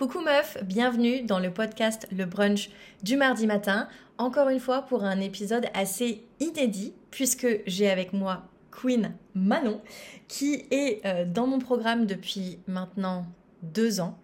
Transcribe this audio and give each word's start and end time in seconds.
Coucou 0.00 0.22
meuf, 0.22 0.56
bienvenue 0.64 1.24
dans 1.24 1.38
le 1.38 1.50
podcast 1.50 2.08
Le 2.10 2.24
Brunch 2.24 2.70
du 3.02 3.18
mardi 3.18 3.46
matin. 3.46 3.86
Encore 4.16 4.48
une 4.48 4.58
fois 4.58 4.80
pour 4.80 5.04
un 5.04 5.20
épisode 5.20 5.66
assez 5.74 6.24
inédit 6.40 6.94
puisque 7.10 7.46
j'ai 7.66 7.90
avec 7.90 8.14
moi 8.14 8.48
Queen 8.70 9.12
Manon 9.34 9.82
qui 10.26 10.64
est 10.70 11.04
euh, 11.04 11.26
dans 11.26 11.46
mon 11.46 11.58
programme 11.58 12.06
depuis 12.06 12.60
maintenant 12.66 13.26
deux 13.62 14.00
ans 14.00 14.18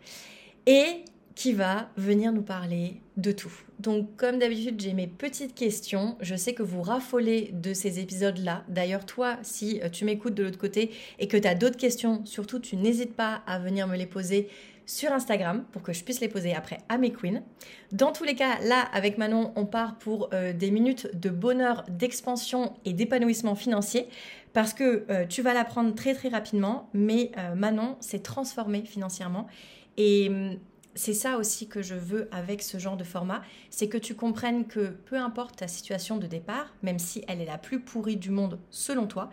et 0.64 1.04
qui 1.34 1.52
va 1.52 1.90
venir 1.98 2.32
nous 2.32 2.40
parler 2.40 3.02
de 3.18 3.30
tout. 3.30 3.52
Donc 3.78 4.16
comme 4.16 4.38
d'habitude, 4.38 4.80
j'ai 4.80 4.94
mes 4.94 5.06
petites 5.06 5.54
questions. 5.54 6.16
Je 6.22 6.36
sais 6.36 6.54
que 6.54 6.62
vous 6.62 6.80
raffolez 6.80 7.50
de 7.52 7.74
ces 7.74 8.00
épisodes-là. 8.00 8.64
D'ailleurs, 8.68 9.04
toi, 9.04 9.36
si 9.42 9.82
euh, 9.82 9.90
tu 9.90 10.06
m'écoutes 10.06 10.32
de 10.32 10.42
l'autre 10.42 10.56
côté 10.56 10.90
et 11.18 11.28
que 11.28 11.36
tu 11.36 11.46
as 11.46 11.54
d'autres 11.54 11.76
questions, 11.76 12.24
surtout 12.24 12.60
tu 12.60 12.76
n'hésites 12.76 13.14
pas 13.14 13.42
à 13.46 13.58
venir 13.58 13.86
me 13.86 13.96
les 13.98 14.06
poser 14.06 14.48
sur 14.86 15.12
Instagram 15.12 15.64
pour 15.72 15.82
que 15.82 15.92
je 15.92 16.04
puisse 16.04 16.20
les 16.20 16.28
poser 16.28 16.54
après 16.54 16.78
à 16.88 16.96
mes 16.96 17.12
queens. 17.12 17.42
Dans 17.92 18.12
tous 18.12 18.24
les 18.24 18.36
cas, 18.36 18.60
là, 18.62 18.80
avec 18.92 19.18
Manon, 19.18 19.52
on 19.56 19.66
part 19.66 19.98
pour 19.98 20.30
euh, 20.32 20.52
des 20.52 20.70
minutes 20.70 21.10
de 21.14 21.28
bonheur, 21.28 21.84
d'expansion 21.88 22.74
et 22.84 22.92
d'épanouissement 22.92 23.56
financier 23.56 24.08
parce 24.52 24.72
que 24.72 25.04
euh, 25.10 25.26
tu 25.26 25.42
vas 25.42 25.52
l'apprendre 25.52 25.94
très 25.94 26.14
très 26.14 26.28
rapidement, 26.28 26.88
mais 26.94 27.32
euh, 27.36 27.54
Manon 27.54 27.96
s'est 28.00 28.20
transformée 28.20 28.82
financièrement 28.82 29.48
et 29.96 30.28
hum, 30.28 30.56
c'est 30.94 31.12
ça 31.12 31.36
aussi 31.36 31.68
que 31.68 31.82
je 31.82 31.94
veux 31.94 32.26
avec 32.32 32.62
ce 32.62 32.78
genre 32.78 32.96
de 32.96 33.04
format, 33.04 33.42
c'est 33.68 33.86
que 33.86 33.98
tu 33.98 34.14
comprennes 34.14 34.66
que 34.66 34.96
peu 35.04 35.16
importe 35.16 35.56
ta 35.56 35.68
situation 35.68 36.16
de 36.16 36.26
départ, 36.26 36.74
même 36.82 36.98
si 36.98 37.22
elle 37.28 37.42
est 37.42 37.46
la 37.46 37.58
plus 37.58 37.80
pourrie 37.80 38.16
du 38.16 38.30
monde 38.30 38.58
selon 38.70 39.06
toi, 39.06 39.28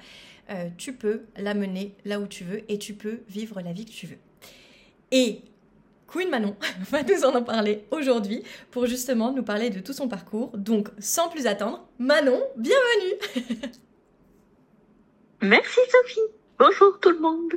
tu 0.78 0.92
peux 0.92 1.22
la 1.38 1.54
mener 1.54 1.96
là 2.04 2.20
où 2.20 2.28
tu 2.28 2.44
veux 2.44 2.70
et 2.70 2.78
tu 2.78 2.96
peux 2.96 3.22
vivre 3.30 3.62
la 3.62 3.72
vie 3.72 3.86
que 3.86 3.92
tu 3.92 4.08
veux. 4.08 4.18
Et 5.16 5.42
Queen 6.08 6.28
Manon 6.32 6.56
va 6.90 7.04
nous 7.04 7.24
en 7.24 7.44
parler 7.44 7.86
aujourd'hui 7.92 8.44
pour 8.72 8.88
justement 8.88 9.32
nous 9.32 9.44
parler 9.44 9.70
de 9.70 9.80
tout 9.80 9.94
son 9.94 10.10
parcours. 10.10 10.50
Donc, 10.58 10.90
sans 10.98 11.30
plus 11.30 11.46
attendre, 11.46 11.88
Manon, 12.00 12.42
bienvenue 12.58 13.62
Merci 15.42 15.80
Sophie 15.88 16.20
Bonjour 16.58 17.00
tout 17.00 17.12
le 17.12 17.20
monde 17.20 17.54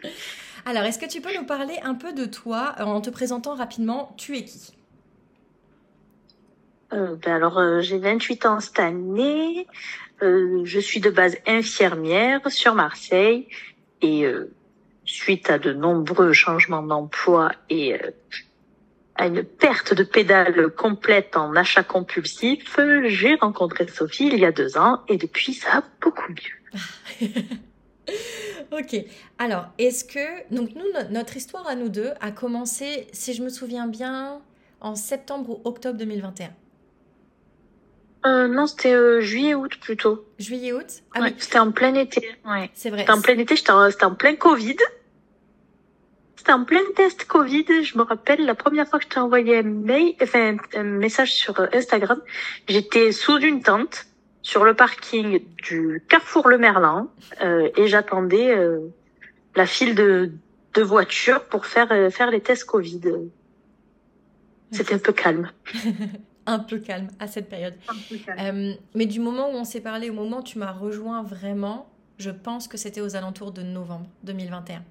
Alors, 0.67 0.83
est-ce 0.83 0.99
que 0.99 1.07
tu 1.07 1.23
peux 1.23 1.35
nous 1.35 1.47
parler 1.47 1.79
un 1.83 1.95
peu 1.95 2.13
de 2.13 2.27
toi 2.27 2.75
euh, 2.79 2.83
en 2.83 3.01
te 3.01 3.09
présentant 3.09 3.55
rapidement 3.55 4.15
Tu 4.19 4.37
es 4.37 4.45
qui? 4.45 4.77
Euh, 6.93 7.17
ben 7.17 7.37
alors, 7.37 7.59
euh, 7.59 7.81
j'ai 7.81 7.99
28 7.99 8.45
ans 8.45 8.61
cette 8.61 8.79
année. 8.81 9.67
je 10.21 10.79
suis 10.79 11.01
de 11.01 11.09
base 11.09 11.39
infirmière 11.47 12.51
sur 12.51 12.75
Marseille 12.75 13.49
et 14.03 14.27
suite 15.07 15.51
à 15.51 15.59
de 15.59 15.73
nombreux 15.73 16.33
changements 16.33 16.83
d'emploi 16.83 17.53
et 17.71 17.95
euh, 17.95 18.11
à 19.15 19.27
une 19.27 19.43
perte 19.45 19.95
de 19.95 20.03
pédale 20.03 20.69
complète 20.71 21.37
en 21.37 21.57
achat 21.57 21.83
compulsif, 21.83 22.79
j'ai 23.07 23.35
rencontré 23.37 23.89
Sophie 23.89 24.27
il 24.27 24.39
y 24.39 24.45
a 24.45 24.53
deux 24.53 24.77
ans 24.77 25.03
et 25.09 25.17
depuis 25.17 25.55
ça 25.55 25.81
va 25.81 25.83
beaucoup 26.03 26.31
mieux. 26.31 27.29
ok. 28.73 29.05
Alors, 29.39 29.69
est-ce 29.79 30.05
que 30.05 30.55
donc 30.55 30.75
nous 30.75 30.85
notre 31.11 31.37
histoire 31.37 31.67
à 31.67 31.75
nous 31.75 31.89
deux 31.89 32.11
a 32.21 32.31
commencé, 32.31 33.07
si 33.13 33.33
je 33.33 33.43
me 33.43 33.49
souviens 33.49 33.87
bien, 33.87 34.43
en 34.81 34.95
septembre 34.95 35.51
ou 35.51 35.61
octobre 35.65 35.99
2021 35.99 36.51
euh, 38.27 38.49
non, 38.49 38.67
c'était 38.67 38.93
euh, 38.93 39.21
juillet-août 39.21 39.79
plutôt. 39.81 40.25
Juillet-août 40.39 41.03
ah, 41.15 41.21
oui. 41.23 41.35
C'était 41.39 41.59
en 41.59 41.71
plein 41.71 41.95
été. 41.95 42.29
Ouais. 42.45 42.71
C'est 42.75 42.91
vrai. 42.91 43.01
C'était 43.01 43.13
en 43.13 43.21
plein 43.21 43.39
été, 43.39 43.57
c'était 43.57 43.71
en, 43.71 44.15
plein 44.15 44.35
Covid. 44.35 44.77
C'était 46.35 46.53
en 46.53 46.65
plein 46.65 46.81
test 46.97 47.25
Covid. 47.27 47.85
Je 47.85 47.97
me 47.97 48.03
rappelle 48.03 48.45
la 48.45 48.55
première 48.55 48.89
fois 48.89 48.99
que 48.99 49.05
je 49.05 49.11
t'ai 49.11 49.21
envoyé 49.21 49.59
un 49.59 49.63
mail, 49.63 50.15
enfin 50.21 50.57
un 50.75 50.83
message 50.83 51.35
sur 51.35 51.59
euh, 51.61 51.67
Instagram, 51.73 52.21
j'étais 52.69 53.13
sous 53.13 53.39
une 53.39 53.63
tente 53.63 54.07
sur 54.43 54.65
le 54.65 54.75
parking 54.75 55.41
du 55.63 56.03
Carrefour 56.09 56.49
Le 56.49 56.57
Merlin 56.57 57.09
et 57.41 57.89
j'attendais 57.89 58.55
la 59.57 59.67
file 59.67 59.97
de, 59.97 60.31
de 60.75 60.83
voitures 60.83 61.43
pour 61.47 61.67
faire 61.67 61.89
faire 62.13 62.31
les 62.31 62.41
tests 62.41 62.63
Covid. 62.63 63.01
C'était 64.71 64.95
un 64.95 64.99
peu 64.99 65.13
calme. 65.13 65.51
un 66.47 66.59
peu 66.59 66.79
calme 66.79 67.09
à 67.19 67.27
cette 67.27 67.49
période. 67.49 67.75
Euh, 68.39 68.75
mais 68.95 69.07
du 69.07 69.21
moment 69.21 69.51
où 69.51 69.55
on 69.55 69.65
s'est 69.65 69.81
parlé, 69.81 70.11
au 70.11 70.15
moment 70.15 70.39
où 70.39 70.43
tu 70.43 70.59
m'as 70.59 70.73
rejoint 70.73 71.23
vraiment, 71.23 71.89
je 72.19 72.31
pense 72.31 72.69
que 72.69 72.77
c'était 72.77 73.01
aux 73.01 73.17
alentours 73.17 73.53
de 73.53 73.63
novembre 73.63 74.07
2021. 74.25 74.83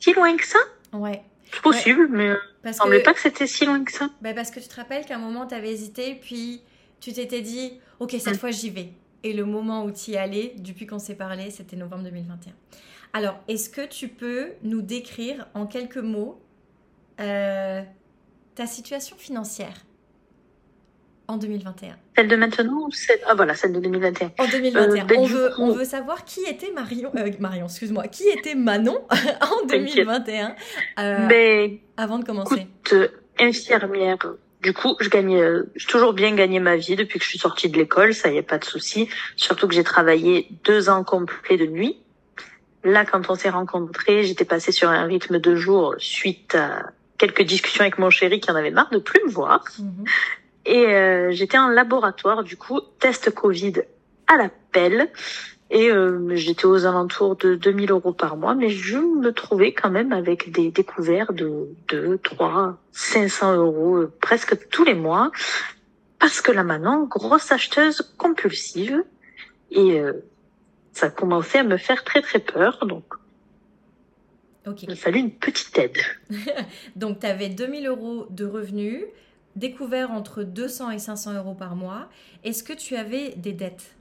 Si 0.00 0.12
loin 0.12 0.36
que 0.36 0.46
ça? 0.46 0.58
Ouais. 0.92 1.22
C'est 1.50 1.62
possible, 1.62 2.08
mais 2.10 2.34
parce 2.62 2.76
ne 2.76 2.82
semblait 2.82 3.02
pas 3.02 3.14
que 3.14 3.20
c'était 3.20 3.46
si 3.46 3.64
loin 3.64 3.82
que 3.82 3.92
ça. 3.92 4.10
Bah 4.20 4.34
parce 4.34 4.50
que 4.50 4.60
tu 4.60 4.68
te 4.68 4.76
rappelles 4.76 5.06
qu'à 5.06 5.16
un 5.16 5.18
moment, 5.18 5.46
tu 5.46 5.54
avais 5.54 5.72
hésité, 5.72 6.14
puis 6.14 6.60
tu 7.00 7.12
t'étais 7.12 7.40
dit, 7.40 7.80
ok, 8.00 8.14
cette 8.18 8.36
fois 8.36 8.50
j'y 8.50 8.70
vais. 8.70 8.92
Et 9.24 9.32
le 9.32 9.44
moment 9.44 9.84
où 9.84 9.90
tu 9.90 10.12
y 10.12 10.16
allais, 10.16 10.54
depuis 10.58 10.86
qu'on 10.86 10.98
s'est 10.98 11.16
parlé, 11.16 11.50
c'était 11.50 11.76
novembre 11.76 12.04
2021. 12.04 12.52
Alors, 13.14 13.40
est-ce 13.48 13.70
que 13.70 13.86
tu 13.86 14.08
peux 14.08 14.52
nous 14.62 14.82
décrire 14.82 15.48
en 15.54 15.66
quelques 15.66 15.96
mots 15.96 16.40
euh, 17.20 17.82
ta 18.58 18.66
situation 18.66 19.16
financière 19.16 19.86
en 21.28 21.36
2021 21.36 21.96
Celle 22.16 22.26
de 22.26 22.34
maintenant 22.34 22.86
ou 22.86 22.90
celle... 22.90 23.20
Ah 23.28 23.36
voilà, 23.36 23.54
celle 23.54 23.72
de 23.72 23.78
2021. 23.78 24.32
En 24.36 24.48
2021. 24.48 24.96
Euh, 24.96 25.16
on, 25.16 25.26
veut, 25.26 25.50
on 25.58 25.70
veut 25.70 25.84
savoir 25.84 26.24
qui 26.24 26.40
était 26.40 26.72
Marion, 26.72 27.12
euh, 27.16 27.30
Marion, 27.38 27.66
excuse-moi, 27.66 28.08
qui 28.08 28.24
était 28.24 28.56
Manon 28.56 29.06
en 29.40 29.66
2021 29.68 30.56
euh, 30.98 31.26
ben, 31.28 31.78
avant 31.96 32.18
de 32.18 32.24
commencer? 32.24 32.66
Écoute, 32.84 33.12
infirmière. 33.38 34.18
Du 34.60 34.72
coup, 34.72 34.96
je 34.98 35.08
gagnais, 35.08 35.40
j'ai 35.76 35.86
toujours 35.86 36.12
bien 36.12 36.34
gagné 36.34 36.58
ma 36.58 36.74
vie 36.74 36.96
depuis 36.96 37.20
que 37.20 37.24
je 37.24 37.30
suis 37.30 37.38
sortie 37.38 37.68
de 37.68 37.78
l'école, 37.78 38.12
ça 38.12 38.28
y 38.28 38.38
est 38.38 38.42
pas 38.42 38.58
de 38.58 38.64
souci. 38.64 39.08
Surtout 39.36 39.68
que 39.68 39.74
j'ai 39.74 39.84
travaillé 39.84 40.48
deux 40.64 40.88
ans 40.88 41.04
complets 41.04 41.58
de 41.58 41.66
nuit. 41.66 41.96
Là, 42.82 43.04
quand 43.04 43.30
on 43.30 43.36
s'est 43.36 43.50
rencontrés, 43.50 44.24
j'étais 44.24 44.44
passée 44.44 44.72
sur 44.72 44.88
un 44.88 45.04
rythme 45.04 45.38
de 45.38 45.54
jour 45.54 45.94
suite 45.98 46.56
à 46.56 46.90
quelques 47.18 47.42
discussions 47.42 47.82
avec 47.82 47.98
mon 47.98 48.10
chéri 48.10 48.40
qui 48.40 48.50
en 48.50 48.54
avait 48.54 48.70
marre 48.70 48.90
de 48.90 48.98
plus 48.98 49.20
me 49.24 49.30
voir. 49.30 49.64
Mhm. 49.78 50.04
Et 50.66 50.86
euh, 50.86 51.30
j'étais 51.32 51.58
en 51.58 51.68
laboratoire, 51.68 52.44
du 52.44 52.56
coup, 52.56 52.80
test 53.00 53.30
Covid 53.34 53.82
à 54.26 54.36
l'appel. 54.36 55.10
Et 55.70 55.90
euh, 55.90 56.34
j'étais 56.34 56.64
aux 56.64 56.86
alentours 56.86 57.36
de 57.36 57.54
2000 57.54 57.90
euros 57.90 58.12
par 58.12 58.36
mois, 58.36 58.54
mais 58.54 58.70
je 58.70 58.96
me 58.96 59.32
trouvais 59.32 59.72
quand 59.72 59.90
même 59.90 60.12
avec 60.12 60.50
des 60.50 60.70
découvertes 60.70 61.34
de 61.34 61.68
2, 61.88 62.18
3, 62.18 62.78
500 62.92 63.56
euros 63.56 63.96
euh, 63.96 64.12
presque 64.20 64.68
tous 64.70 64.84
les 64.84 64.94
mois. 64.94 65.30
Parce 66.18 66.40
que 66.40 66.52
là 66.52 66.64
maintenant, 66.64 67.04
grosse 67.04 67.52
acheteuse 67.52 68.14
compulsive. 68.16 69.04
Et 69.70 70.00
euh, 70.00 70.24
ça 70.92 71.10
commençait 71.10 71.58
à 71.58 71.64
me 71.64 71.76
faire 71.76 72.02
très 72.02 72.22
très 72.22 72.38
peur. 72.38 72.86
Donc 72.86 73.04
il 74.82 74.96
fallait 74.96 75.20
une 75.20 75.32
petite 75.32 75.76
aide. 75.78 75.98
Donc, 76.96 77.20
tu 77.20 77.26
avais 77.26 77.48
2000 77.48 77.86
euros 77.86 78.26
de 78.30 78.44
revenus, 78.44 79.04
découvert 79.56 80.10
entre 80.10 80.42
200 80.42 80.90
et 80.90 80.98
500 80.98 81.34
euros 81.34 81.54
par 81.54 81.76
mois. 81.76 82.08
Est-ce 82.44 82.62
que 82.62 82.72
tu 82.72 82.96
avais 82.96 83.30
des 83.36 83.52
dettes? 83.52 83.94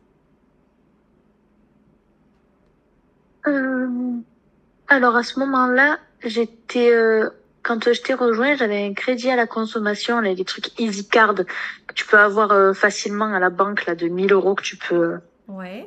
Euh, 3.48 3.88
Alors, 4.88 5.16
à 5.16 5.24
ce 5.24 5.40
moment-là, 5.40 6.00
j'étais. 6.24 6.92
Euh, 6.92 7.30
quand 7.64 7.92
je 7.92 8.02
t'ai 8.02 8.14
rejoint, 8.14 8.56
j'avais 8.56 8.86
un 8.86 8.94
crédit 8.94 9.30
à 9.30 9.36
la 9.36 9.46
consommation, 9.46 10.22
les 10.22 10.46
trucs 10.46 10.80
EasyCard 10.80 11.36
que 11.36 11.94
tu 11.94 12.06
peux 12.06 12.18
avoir 12.18 12.52
euh, 12.52 12.74
facilement 12.74 13.34
à 13.34 13.40
la 13.40 13.50
banque, 13.50 13.86
là, 13.86 13.96
de 13.96 14.08
1000 14.08 14.32
euros 14.32 14.56
que 14.56 14.64
tu 14.64 14.78
peux 14.78 15.18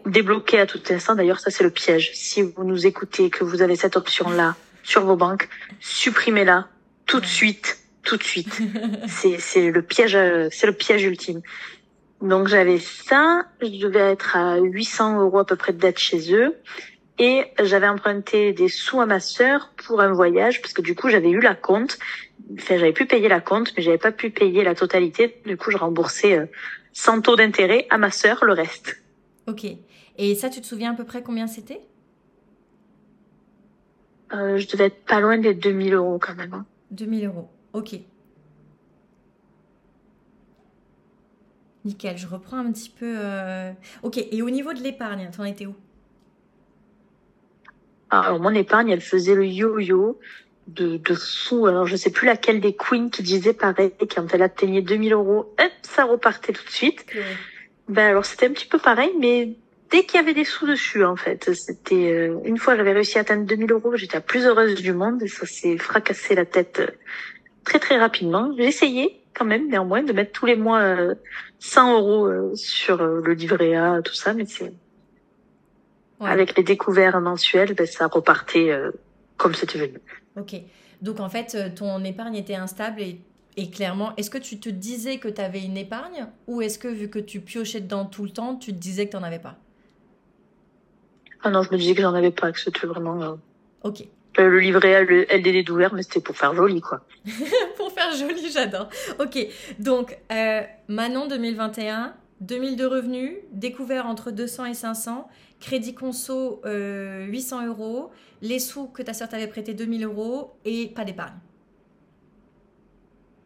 débloquer 0.06 0.60
à 0.60 0.66
tout 0.66 0.80
instant. 0.90 1.14
D'ailleurs, 1.14 1.40
ça, 1.40 1.50
c'est 1.50 1.64
le 1.64 1.70
piège. 1.70 2.12
Si 2.14 2.42
vous 2.42 2.64
nous 2.64 2.86
écoutez 2.86 3.26
et 3.26 3.30
que 3.30 3.44
vous 3.44 3.62
avez 3.62 3.76
cette 3.76 3.96
option-là, 3.96 4.56
sur 4.82 5.04
vos 5.04 5.16
banques, 5.16 5.48
supprimez-la 5.80 6.68
tout 7.06 7.20
de 7.20 7.26
suite, 7.26 7.78
tout 8.02 8.16
de 8.16 8.22
suite. 8.22 8.60
c'est 9.08 9.38
c'est 9.38 9.70
le 9.70 9.82
piège, 9.82 10.18
c'est 10.50 10.66
le 10.66 10.72
piège 10.72 11.04
ultime. 11.04 11.42
Donc 12.20 12.48
j'avais 12.48 12.78
ça, 12.78 13.46
je 13.62 13.86
devais 13.86 14.12
être 14.12 14.36
à 14.36 14.58
800 14.58 15.20
euros 15.20 15.38
à 15.38 15.46
peu 15.46 15.56
près 15.56 15.72
de 15.72 15.78
dette 15.78 15.98
chez 15.98 16.34
eux. 16.34 16.56
Et 17.18 17.44
j'avais 17.62 17.88
emprunté 17.88 18.54
des 18.54 18.68
sous 18.68 18.98
à 19.00 19.06
ma 19.06 19.20
sœur 19.20 19.72
pour 19.76 20.00
un 20.00 20.10
voyage, 20.12 20.62
parce 20.62 20.72
que 20.72 20.80
du 20.80 20.94
coup 20.94 21.10
j'avais 21.10 21.30
eu 21.30 21.40
la 21.40 21.54
compte. 21.54 21.98
Enfin, 22.54 22.78
j'avais 22.78 22.94
pu 22.94 23.06
payer 23.06 23.28
la 23.28 23.40
compte, 23.40 23.72
mais 23.76 23.82
j'avais 23.82 23.98
pas 23.98 24.10
pu 24.10 24.30
payer 24.30 24.64
la 24.64 24.74
totalité. 24.74 25.40
Du 25.44 25.56
coup, 25.56 25.70
je 25.70 25.76
remboursais 25.76 26.38
euh, 26.38 26.46
sans 26.92 27.20
taux 27.20 27.36
d'intérêt 27.36 27.86
à 27.90 27.98
ma 27.98 28.10
sœur 28.10 28.44
le 28.44 28.54
reste. 28.54 28.96
Ok. 29.46 29.66
Et 30.16 30.34
ça, 30.34 30.48
tu 30.48 30.60
te 30.60 30.66
souviens 30.66 30.92
à 30.92 30.94
peu 30.94 31.04
près 31.04 31.22
combien 31.22 31.46
c'était? 31.46 31.80
Euh, 34.32 34.58
je 34.58 34.68
devais 34.68 34.86
être 34.86 35.04
pas 35.04 35.20
loin 35.20 35.38
des 35.38 35.54
2000 35.54 35.94
euros 35.94 36.18
quand 36.18 36.34
même. 36.34 36.64
2000 36.90 37.24
hein. 37.24 37.28
euros, 37.28 37.48
ok. 37.72 38.00
Nickel, 41.84 42.18
je 42.18 42.26
reprends 42.26 42.58
un 42.58 42.70
petit 42.72 42.90
peu. 42.90 43.14
Euh, 43.18 43.72
ok, 44.02 44.18
et 44.18 44.42
au 44.42 44.50
niveau 44.50 44.72
de 44.72 44.80
l'épargne, 44.80 45.30
en 45.38 45.44
étais 45.44 45.66
où? 45.66 45.74
Alors, 48.10 48.40
mon 48.40 48.54
épargne, 48.54 48.90
elle 48.90 49.00
faisait 49.00 49.34
le 49.34 49.46
yo-yo 49.46 50.18
de, 50.66 50.98
de 50.98 51.14
fou. 51.14 51.66
Alors, 51.66 51.86
je 51.86 51.96
sais 51.96 52.10
plus 52.10 52.26
laquelle 52.26 52.60
des 52.60 52.74
queens 52.74 53.08
qui 53.08 53.22
disait 53.22 53.54
pareil, 53.54 53.92
quand 54.14 54.34
elle 54.34 54.42
atteignait 54.42 54.82
2000 54.82 55.12
euros, 55.12 55.54
hop, 55.58 55.72
ça 55.82 56.04
repartait 56.04 56.52
tout 56.52 56.64
de 56.64 56.70
suite. 56.70 57.06
Ben, 57.88 58.08
alors, 58.08 58.26
c'était 58.26 58.46
un 58.46 58.52
petit 58.52 58.66
peu 58.66 58.78
pareil, 58.78 59.12
mais 59.18 59.56
dès 59.90 60.04
qu'il 60.04 60.16
y 60.16 60.22
avait 60.22 60.34
des 60.34 60.44
sous 60.44 60.66
dessus, 60.66 61.04
en 61.04 61.16
fait, 61.16 61.52
c'était, 61.54 62.12
euh, 62.12 62.40
une 62.44 62.58
fois, 62.58 62.76
j'avais 62.76 62.92
réussi 62.92 63.18
à 63.18 63.22
atteindre 63.22 63.44
2000 63.46 63.72
euros, 63.72 63.96
j'étais 63.96 64.16
la 64.16 64.20
plus 64.20 64.46
heureuse 64.46 64.74
du 64.74 64.92
monde 64.92 65.22
et 65.22 65.28
ça 65.28 65.46
s'est 65.46 65.78
fracassé 65.78 66.34
la 66.34 66.44
tête 66.44 66.80
euh, 66.80 66.90
très, 67.64 67.78
très 67.78 67.98
rapidement. 67.98 68.52
J'ai 68.56 68.66
essayé, 68.66 69.22
quand 69.34 69.44
même, 69.44 69.68
néanmoins, 69.68 70.02
de 70.02 70.12
mettre 70.12 70.32
tous 70.32 70.46
les 70.46 70.56
mois 70.56 70.96
100 71.58 71.94
euros 71.94 72.54
sur 72.54 72.96
le 72.98 73.32
livret 73.32 73.74
A, 73.74 74.02
tout 74.02 74.14
ça, 74.14 74.34
mais 74.34 74.44
c'est, 74.46 74.72
avec 76.20 76.56
les 76.56 76.64
découvertes 76.64 77.16
mensuelles, 77.16 77.74
ben, 77.74 77.86
ça 77.86 78.06
repartait 78.06 78.72
comme 79.40 79.54
c'était 79.54 79.78
venu. 79.78 79.98
Ok. 80.36 80.54
Donc 81.00 81.18
en 81.18 81.28
fait, 81.28 81.54
euh, 81.54 81.70
ton 81.74 82.04
épargne 82.04 82.36
était 82.36 82.54
instable 82.54 83.00
et, 83.00 83.20
et 83.56 83.70
clairement, 83.70 84.14
est-ce 84.16 84.30
que 84.30 84.38
tu 84.38 84.60
te 84.60 84.68
disais 84.68 85.18
que 85.18 85.28
tu 85.28 85.40
avais 85.40 85.62
une 85.62 85.76
épargne 85.76 86.26
ou 86.46 86.60
est-ce 86.60 86.78
que 86.78 86.88
vu 86.88 87.08
que 87.08 87.18
tu 87.18 87.40
piochais 87.40 87.80
dedans 87.80 88.04
tout 88.04 88.24
le 88.24 88.30
temps, 88.30 88.56
tu 88.56 88.72
te 88.72 88.78
disais 88.78 89.06
que 89.06 89.12
tu 89.12 89.16
n'en 89.16 89.22
avais 89.22 89.38
pas? 89.38 89.58
Ah 91.42 91.50
non, 91.50 91.62
je 91.62 91.70
me 91.70 91.78
disais 91.78 91.94
que 91.94 92.02
j'en 92.02 92.14
avais 92.14 92.30
pas, 92.30 92.52
que 92.52 92.60
c'était 92.60 92.86
vraiment... 92.86 93.22
Euh, 93.22 93.34
ok. 93.82 94.04
Le, 94.38 94.58
livret 94.58 94.94
A, 94.94 95.02
le 95.02 95.26
LDD 95.30 95.66
d'ouvert, 95.66 95.92
mais 95.92 96.02
c'était 96.02 96.20
pour 96.20 96.36
faire 96.36 96.54
joli, 96.54 96.80
quoi. 96.80 97.00
pour 97.76 97.92
faire 97.92 98.12
joli, 98.14 98.50
j'adore. 98.50 98.88
Ok, 99.18 99.38
donc 99.78 100.18
euh, 100.32 100.62
Manon 100.88 101.26
2021, 101.26 102.14
2000 102.40 102.76
de 102.76 102.84
revenus, 102.84 103.32
découvert 103.52 104.06
entre 104.06 104.30
200 104.30 104.66
et 104.66 104.74
500, 104.74 105.28
crédit 105.60 105.94
conso 105.94 106.62
800 106.64 106.66
euh, 106.66 107.66
euros, 107.66 108.10
les 108.40 108.58
sous 108.58 108.86
que 108.86 109.02
ta 109.02 109.12
soeur 109.12 109.28
t'avait 109.28 109.48
prêté 109.48 109.74
2000 109.74 110.04
euros 110.04 110.56
et 110.64 110.88
pas 110.88 111.04
d'épargne. 111.04 111.38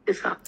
C'est 0.07 0.15
ça. 0.15 0.39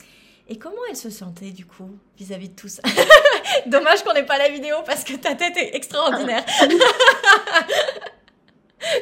Et 0.49 0.59
comment 0.59 0.77
elle 0.89 0.97
se 0.97 1.11
sentait 1.11 1.51
du 1.51 1.67
coup 1.67 1.91
vis-à-vis 2.19 2.51
de 2.51 2.55
tout 2.55 2.69
ça? 2.69 2.83
Dommage 3.67 4.05
qu'on 4.05 4.15
n'ait 4.15 4.27
pas 4.27 4.39
la 4.39 4.49
vidéo 4.49 4.77
parce 4.87 5.03
que 5.03 5.15
ta 5.15 5.35
tête 5.35 5.57
est 5.57 5.75
extraordinaire. 5.75 6.45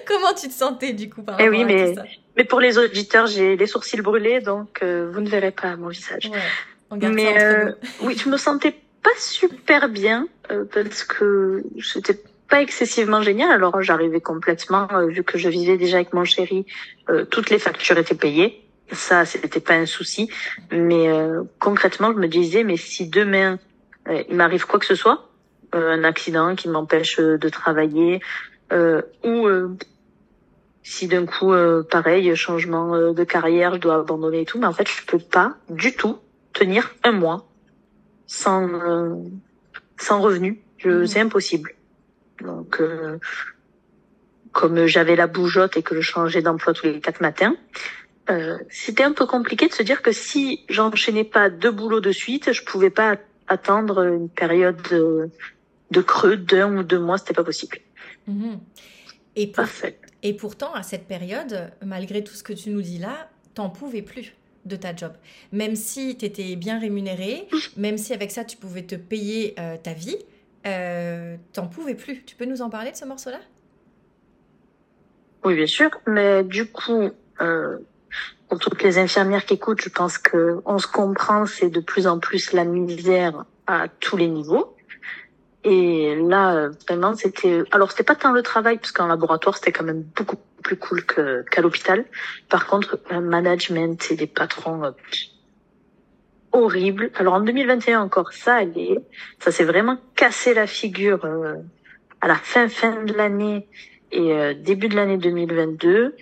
comment 0.06 0.32
tu 0.32 0.48
te 0.48 0.54
sentais 0.54 0.92
du 0.92 1.10
coup 1.10 1.22
par 1.22 1.38
eh 1.40 1.48
oui, 1.48 1.64
mais, 1.64 1.94
mais 2.36 2.44
pour 2.44 2.60
les 2.60 2.78
auditeurs, 2.78 3.26
j'ai 3.26 3.56
les 3.56 3.66
sourcils 3.66 4.00
brûlés 4.00 4.40
donc 4.40 4.78
euh, 4.82 5.10
vous 5.12 5.20
ne 5.20 5.28
verrez 5.28 5.50
pas 5.50 5.76
mon 5.76 5.88
visage. 5.88 6.30
Ouais, 6.90 7.08
mais 7.08 7.42
euh, 7.42 7.72
oui, 8.00 8.16
je 8.16 8.28
me 8.28 8.38
sentais 8.38 8.74
pas 9.02 9.10
super 9.18 9.88
bien 9.88 10.28
parce 10.72 11.04
que 11.04 11.62
j'étais 11.76 12.18
pas 12.48 12.60
excessivement 12.60 13.22
génial. 13.22 13.50
Alors 13.50 13.80
j'arrivais 13.82 14.20
complètement, 14.20 14.88
euh, 14.92 15.06
vu 15.06 15.24
que 15.24 15.38
je 15.38 15.48
vivais 15.48 15.76
déjà 15.76 15.96
avec 15.96 16.12
mon 16.12 16.24
chéri, 16.24 16.66
euh, 17.08 17.24
toutes 17.24 17.50
les 17.50 17.58
factures 17.58 17.98
étaient 17.98 18.14
payées. 18.14 18.63
Ça, 18.92 19.24
c'était 19.24 19.60
pas 19.60 19.74
un 19.74 19.86
souci. 19.86 20.30
Mais 20.70 21.08
euh, 21.08 21.42
concrètement, 21.58 22.12
je 22.12 22.18
me 22.18 22.28
disais, 22.28 22.64
mais 22.64 22.76
si 22.76 23.08
demain 23.08 23.58
il 24.28 24.36
m'arrive 24.36 24.66
quoi 24.66 24.78
que 24.78 24.84
ce 24.84 24.94
soit, 24.94 25.30
un 25.72 26.04
accident 26.04 26.54
qui 26.54 26.68
m'empêche 26.68 27.18
de 27.18 27.48
travailler, 27.48 28.20
ou 28.70 29.48
si 30.82 31.08
d'un 31.08 31.24
coup, 31.24 31.54
pareil, 31.90 32.36
changement 32.36 33.12
de 33.14 33.24
carrière, 33.24 33.76
je 33.76 33.78
dois 33.80 33.94
abandonner 33.94 34.42
et 34.42 34.44
tout, 34.44 34.58
mais 34.58 34.66
en 34.66 34.74
fait, 34.74 34.86
je 34.86 35.06
peux 35.06 35.18
pas 35.18 35.56
du 35.70 35.96
tout 35.96 36.18
tenir 36.52 36.94
un 37.02 37.12
mois 37.12 37.46
sans 38.26 38.68
sans 39.96 40.20
revenu. 40.20 40.60
Je, 40.78 40.90
mmh. 40.90 41.06
c'est 41.06 41.20
impossible. 41.20 41.74
Donc, 42.40 42.80
euh, 42.80 43.18
comme 44.52 44.86
j'avais 44.86 45.16
la 45.16 45.26
bougeotte 45.26 45.76
et 45.76 45.82
que 45.82 45.94
je 45.94 46.00
changeais 46.00 46.42
d'emploi 46.42 46.72
tous 46.72 46.86
les 46.86 47.00
quatre 47.00 47.20
matins, 47.20 47.56
euh, 48.30 48.58
c'était 48.70 49.02
un 49.02 49.12
peu 49.12 49.26
compliqué 49.26 49.68
de 49.68 49.72
se 49.72 49.82
dire 49.82 50.02
que 50.02 50.12
si 50.12 50.64
j'enchaînais 50.68 51.24
pas 51.24 51.50
deux 51.50 51.70
boulots 51.70 52.00
de 52.00 52.12
suite, 52.12 52.52
je 52.52 52.62
pouvais 52.62 52.90
pas 52.90 53.16
attendre 53.48 54.02
une 54.02 54.28
période 54.28 54.80
de, 55.90 56.00
creux 56.00 56.36
d'un 56.36 56.76
ou 56.76 56.82
deux 56.82 56.98
mois, 56.98 57.18
c'était 57.18 57.34
pas 57.34 57.44
possible. 57.44 57.78
Mhm. 58.26 58.60
Et, 59.36 59.52
et 60.22 60.34
pourtant, 60.34 60.72
à 60.72 60.82
cette 60.82 61.06
période, 61.06 61.70
malgré 61.84 62.24
tout 62.24 62.34
ce 62.34 62.42
que 62.42 62.52
tu 62.52 62.70
nous 62.70 62.82
dis 62.82 62.98
là, 62.98 63.28
t'en 63.54 63.68
pouvais 63.68 64.02
plus 64.02 64.34
de 64.64 64.76
ta 64.76 64.94
job. 64.94 65.12
Même 65.52 65.76
si 65.76 66.16
tu 66.16 66.24
étais 66.24 66.56
bien 66.56 66.78
rémunéré, 66.78 67.46
même 67.76 67.98
si 67.98 68.12
avec 68.12 68.30
ça 68.30 68.44
tu 68.44 68.56
pouvais 68.56 68.82
te 68.82 68.94
payer 68.94 69.54
euh, 69.58 69.76
ta 69.76 69.92
vie, 69.92 70.16
euh, 70.66 71.36
t'en 71.52 71.66
pouvais 71.66 71.94
plus. 71.94 72.24
Tu 72.24 72.36
peux 72.36 72.46
nous 72.46 72.62
en 72.62 72.70
parler 72.70 72.90
de 72.90 72.96
ce 72.96 73.04
morceau-là? 73.04 73.40
Oui, 75.44 75.54
bien 75.54 75.66
sûr. 75.66 75.90
Mais 76.06 76.42
du 76.42 76.66
coup, 76.66 77.10
euh, 77.40 77.78
pour 78.54 78.70
toutes 78.70 78.82
les 78.84 78.98
infirmières 78.98 79.44
qui 79.44 79.54
écoutent, 79.54 79.82
je 79.82 79.88
pense 79.88 80.16
que 80.16 80.60
on 80.64 80.78
se 80.78 80.86
comprend, 80.86 81.44
c'est 81.44 81.70
de 81.70 81.80
plus 81.80 82.06
en 82.06 82.20
plus 82.20 82.52
la 82.52 82.64
misère 82.64 83.44
à 83.66 83.88
tous 83.88 84.16
les 84.16 84.28
niveaux. 84.28 84.76
Et 85.64 86.14
là, 86.16 86.68
vraiment, 86.86 87.16
c'était. 87.16 87.62
Alors, 87.72 87.90
c'était 87.90 88.04
pas 88.04 88.14
tant 88.14 88.32
le 88.32 88.42
travail, 88.42 88.78
parce 88.78 88.92
qu'en 88.92 89.06
laboratoire, 89.06 89.56
c'était 89.56 89.72
quand 89.72 89.84
même 89.84 90.04
beaucoup 90.14 90.36
plus 90.62 90.76
cool 90.76 91.04
qu'à 91.04 91.60
l'hôpital. 91.60 92.04
Par 92.48 92.66
contre, 92.66 93.00
le 93.10 93.20
management 93.20 94.06
et 94.10 94.16
les 94.16 94.26
patrons, 94.28 94.84
euh, 94.84 94.90
horrible. 96.52 97.10
Alors 97.16 97.34
en 97.34 97.40
2021 97.40 98.00
encore, 98.00 98.32
ça 98.32 98.54
allait. 98.54 98.98
Ça 99.40 99.50
s'est 99.50 99.64
vraiment 99.64 99.98
cassé 100.14 100.54
la 100.54 100.68
figure 100.68 101.24
euh, 101.24 101.56
à 102.20 102.28
la 102.28 102.36
fin 102.36 102.68
fin 102.68 103.02
de 103.02 103.12
l'année 103.12 103.66
et 104.12 104.32
euh, 104.32 104.54
début 104.54 104.88
de 104.88 104.94
l'année 104.94 105.18
2022 105.18 106.14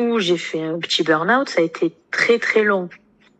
où 0.00 0.18
j'ai 0.18 0.36
fait 0.36 0.62
un 0.62 0.78
petit 0.78 1.02
burn-out. 1.02 1.48
Ça 1.48 1.60
a 1.60 1.64
été 1.64 1.94
très 2.10 2.38
très 2.38 2.62
long 2.62 2.88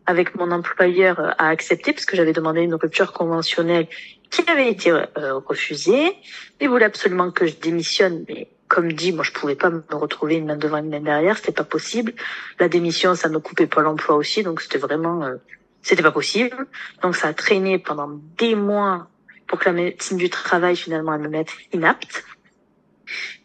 avec 0.06 0.34
mon 0.34 0.50
employeur 0.50 1.20
euh, 1.20 1.30
à 1.38 1.48
accepter 1.48 1.92
parce 1.92 2.04
que 2.04 2.16
j'avais 2.16 2.32
demandé 2.32 2.60
une 2.60 2.74
rupture 2.74 3.12
conventionnelle 3.12 3.86
qui 4.30 4.48
avait 4.48 4.70
été 4.70 4.92
refusée. 5.16 6.12
Il 6.60 6.68
voulait 6.68 6.84
absolument 6.84 7.32
que 7.32 7.46
je 7.46 7.56
démissionne, 7.56 8.24
mais 8.28 8.48
comme 8.68 8.92
dit, 8.92 9.10
moi 9.12 9.24
je 9.24 9.32
pouvais 9.32 9.56
pas 9.56 9.70
me 9.70 9.82
retrouver 9.90 10.36
une 10.36 10.46
main 10.46 10.56
devant 10.56 10.76
une 10.76 10.88
main 10.88 11.00
derrière, 11.00 11.36
c'était 11.36 11.50
pas 11.50 11.64
possible. 11.64 12.12
La 12.60 12.68
démission, 12.68 13.16
ça 13.16 13.28
me 13.28 13.40
coupait 13.40 13.66
pas 13.66 13.82
l'emploi 13.82 14.14
aussi, 14.14 14.44
donc 14.44 14.60
c'était 14.60 14.78
vraiment 14.78 15.28
c'était 15.82 16.02
pas 16.02 16.12
possible. 16.12 16.66
Donc 17.02 17.16
ça 17.16 17.28
a 17.28 17.34
traîné 17.34 17.78
pendant 17.78 18.08
des 18.38 18.54
mois 18.54 19.08
pour 19.46 19.58
que 19.58 19.64
la 19.64 19.72
médecine 19.72 20.16
du 20.16 20.30
travail 20.30 20.76
finalement 20.76 21.14
elle 21.14 21.22
me 21.22 21.28
mette 21.28 21.50
inapte. 21.72 22.24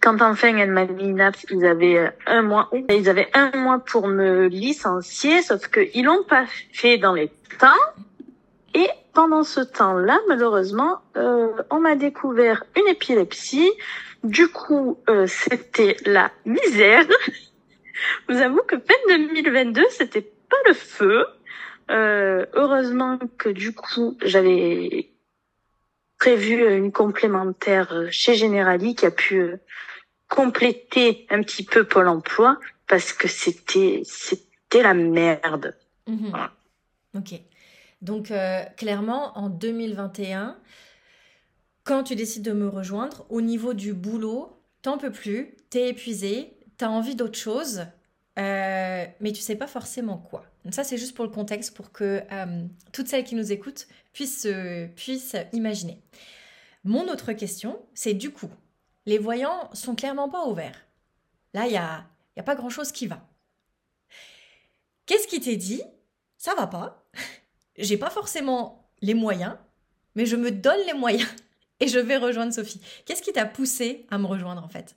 Quand 0.01 0.21
enfin 0.21 0.55
elle 0.57 0.71
m'a 0.71 0.85
mis 0.85 1.05
inapte, 1.05 1.45
ils 1.49 1.65
avaient 1.65 2.11
un 2.25 2.41
mois, 2.41 2.69
ils 2.89 3.09
avaient 3.09 3.29
un 3.33 3.51
mois 3.57 3.79
pour 3.79 4.07
me 4.07 4.47
licencier, 4.47 5.41
sauf 5.41 5.67
qu'ils 5.67 6.05
l'ont 6.05 6.23
pas 6.23 6.45
fait 6.73 6.97
dans 6.97 7.13
les 7.13 7.31
temps. 7.59 7.81
Et 8.73 8.87
pendant 9.13 9.43
ce 9.43 9.61
temps-là, 9.61 10.19
malheureusement, 10.27 10.99
euh, 11.15 11.47
on 11.69 11.79
m'a 11.79 11.95
découvert 11.95 12.63
une 12.75 12.87
épilepsie. 12.87 13.71
Du 14.23 14.49
coup, 14.49 14.97
euh, 15.09 15.25
c'était 15.27 15.95
la 16.05 16.31
misère. 16.45 17.05
Je 18.27 18.33
vous 18.33 18.41
avoue 18.41 18.61
que 18.67 18.75
fin 18.77 19.17
2022, 19.17 19.83
c'était 19.89 20.21
pas 20.21 20.57
le 20.67 20.73
feu. 20.73 21.25
Euh, 21.91 22.45
heureusement 22.53 23.19
que 23.37 23.49
du 23.49 23.73
coup, 23.73 24.17
j'avais 24.21 25.09
prévu 26.25 26.75
une 26.75 26.91
complémentaire 26.91 28.07
chez 28.09 28.33
Generali 28.33 28.95
qui 28.95 29.05
a 29.05 29.11
pu 29.11 29.41
euh, 29.41 29.57
compléter 30.27 31.27
un 31.29 31.43
petit 31.43 31.63
peu 31.63 31.83
Pôle 31.83 32.07
emploi 32.07 32.59
parce 32.87 33.13
que 33.13 33.27
c'était 33.27 34.01
c'était 34.05 34.81
la 34.81 34.95
merde. 34.95 35.77
Mhm. 36.07 36.33
Ok. 37.15 37.39
Donc 38.01 38.31
euh, 38.31 38.63
clairement, 38.75 39.37
en 39.37 39.49
2021, 39.49 40.57
quand 41.83 42.01
tu 42.01 42.15
décides 42.15 42.43
de 42.43 42.53
me 42.53 42.69
rejoindre, 42.69 43.27
au 43.29 43.41
niveau 43.41 43.75
du 43.75 43.93
boulot, 43.93 44.59
t'en 44.81 44.97
peux 44.97 45.11
plus, 45.11 45.55
t'es 45.69 45.89
épuisé, 45.89 46.57
t'as 46.77 46.87
envie 46.87 47.13
d'autre 47.13 47.37
chose, 47.37 47.85
euh, 48.39 49.05
mais 49.19 49.31
tu 49.31 49.41
sais 49.41 49.55
pas 49.55 49.67
forcément 49.67 50.17
quoi. 50.17 50.43
Donc 50.63 50.73
ça, 50.73 50.83
c'est 50.83 50.97
juste 50.97 51.15
pour 51.15 51.23
le 51.25 51.31
contexte, 51.31 51.75
pour 51.75 51.91
que 51.91 52.23
euh, 52.31 52.65
toutes 52.93 53.09
celles 53.09 53.25
qui 53.25 53.35
nous 53.35 53.51
écoutent 53.51 53.87
puissent, 54.15 54.47
puissent 54.95 55.35
imaginer. 55.53 56.01
Mon 56.85 57.07
autre 57.09 57.33
question, 57.33 57.79
c'est 57.93 58.13
du 58.13 58.31
coup, 58.31 58.49
les 59.05 59.17
voyants 59.17 59.69
sont 59.73 59.95
clairement 59.95 60.29
pas 60.29 60.47
ouverts. 60.47 60.79
Là, 61.53 61.65
il 61.65 61.71
n'y 61.71 61.77
a, 61.77 62.05
y 62.37 62.39
a 62.39 62.43
pas 62.43 62.55
grand-chose 62.55 62.91
qui 62.91 63.07
va. 63.07 63.27
Qu'est-ce 65.05 65.27
qui 65.27 65.39
t'est 65.39 65.57
dit? 65.57 65.83
Ça 66.37 66.55
va 66.55 66.65
pas. 66.65 67.05
J'ai 67.77 67.97
pas 67.97 68.09
forcément 68.09 68.89
les 69.01 69.13
moyens, 69.13 69.57
mais 70.15 70.25
je 70.25 70.37
me 70.37 70.49
donne 70.49 70.79
les 70.87 70.93
moyens 70.93 71.29
et 71.81 71.87
je 71.87 71.99
vais 71.99 72.17
rejoindre 72.17 72.53
Sophie. 72.53 72.81
Qu'est-ce 73.05 73.21
qui 73.21 73.33
t'a 73.33 73.45
poussé 73.45 74.07
à 74.09 74.17
me 74.17 74.25
rejoindre 74.25 74.63
en 74.63 74.69
fait? 74.69 74.95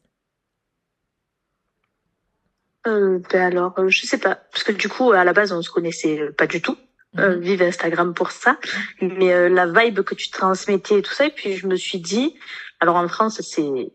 Euh, 2.87 3.19
ben 3.31 3.43
alors, 3.43 3.79
euh, 3.79 3.89
je 3.89 4.07
sais 4.07 4.19
pas, 4.19 4.37
parce 4.37 4.63
que 4.63 4.73
du 4.73 4.89
coup, 4.89 5.11
à 5.11 5.25
la 5.25 5.33
base, 5.33 5.53
on 5.53 5.61
se 5.61 5.71
connaissait 5.71 6.31
pas 6.33 6.47
du 6.47 6.63
tout. 6.63 6.79
Euh, 7.19 7.37
vive 7.37 7.63
Instagram 7.63 8.15
pour 8.15 8.31
ça, 8.31 8.59
mais 9.01 9.49
la 9.49 9.67
vibe 9.67 10.01
que 10.01 10.15
tu 10.15 10.31
transmettais 10.31 10.99
et 10.99 11.03
tout 11.03 11.13
ça, 11.13 11.27
et 11.27 11.31
puis 11.31 11.57
je 11.57 11.67
me 11.67 11.77
suis 11.77 11.99
dit, 11.99 12.37
alors 12.81 12.97
en 12.97 13.09
France, 13.09 13.41
c'est 13.41 13.93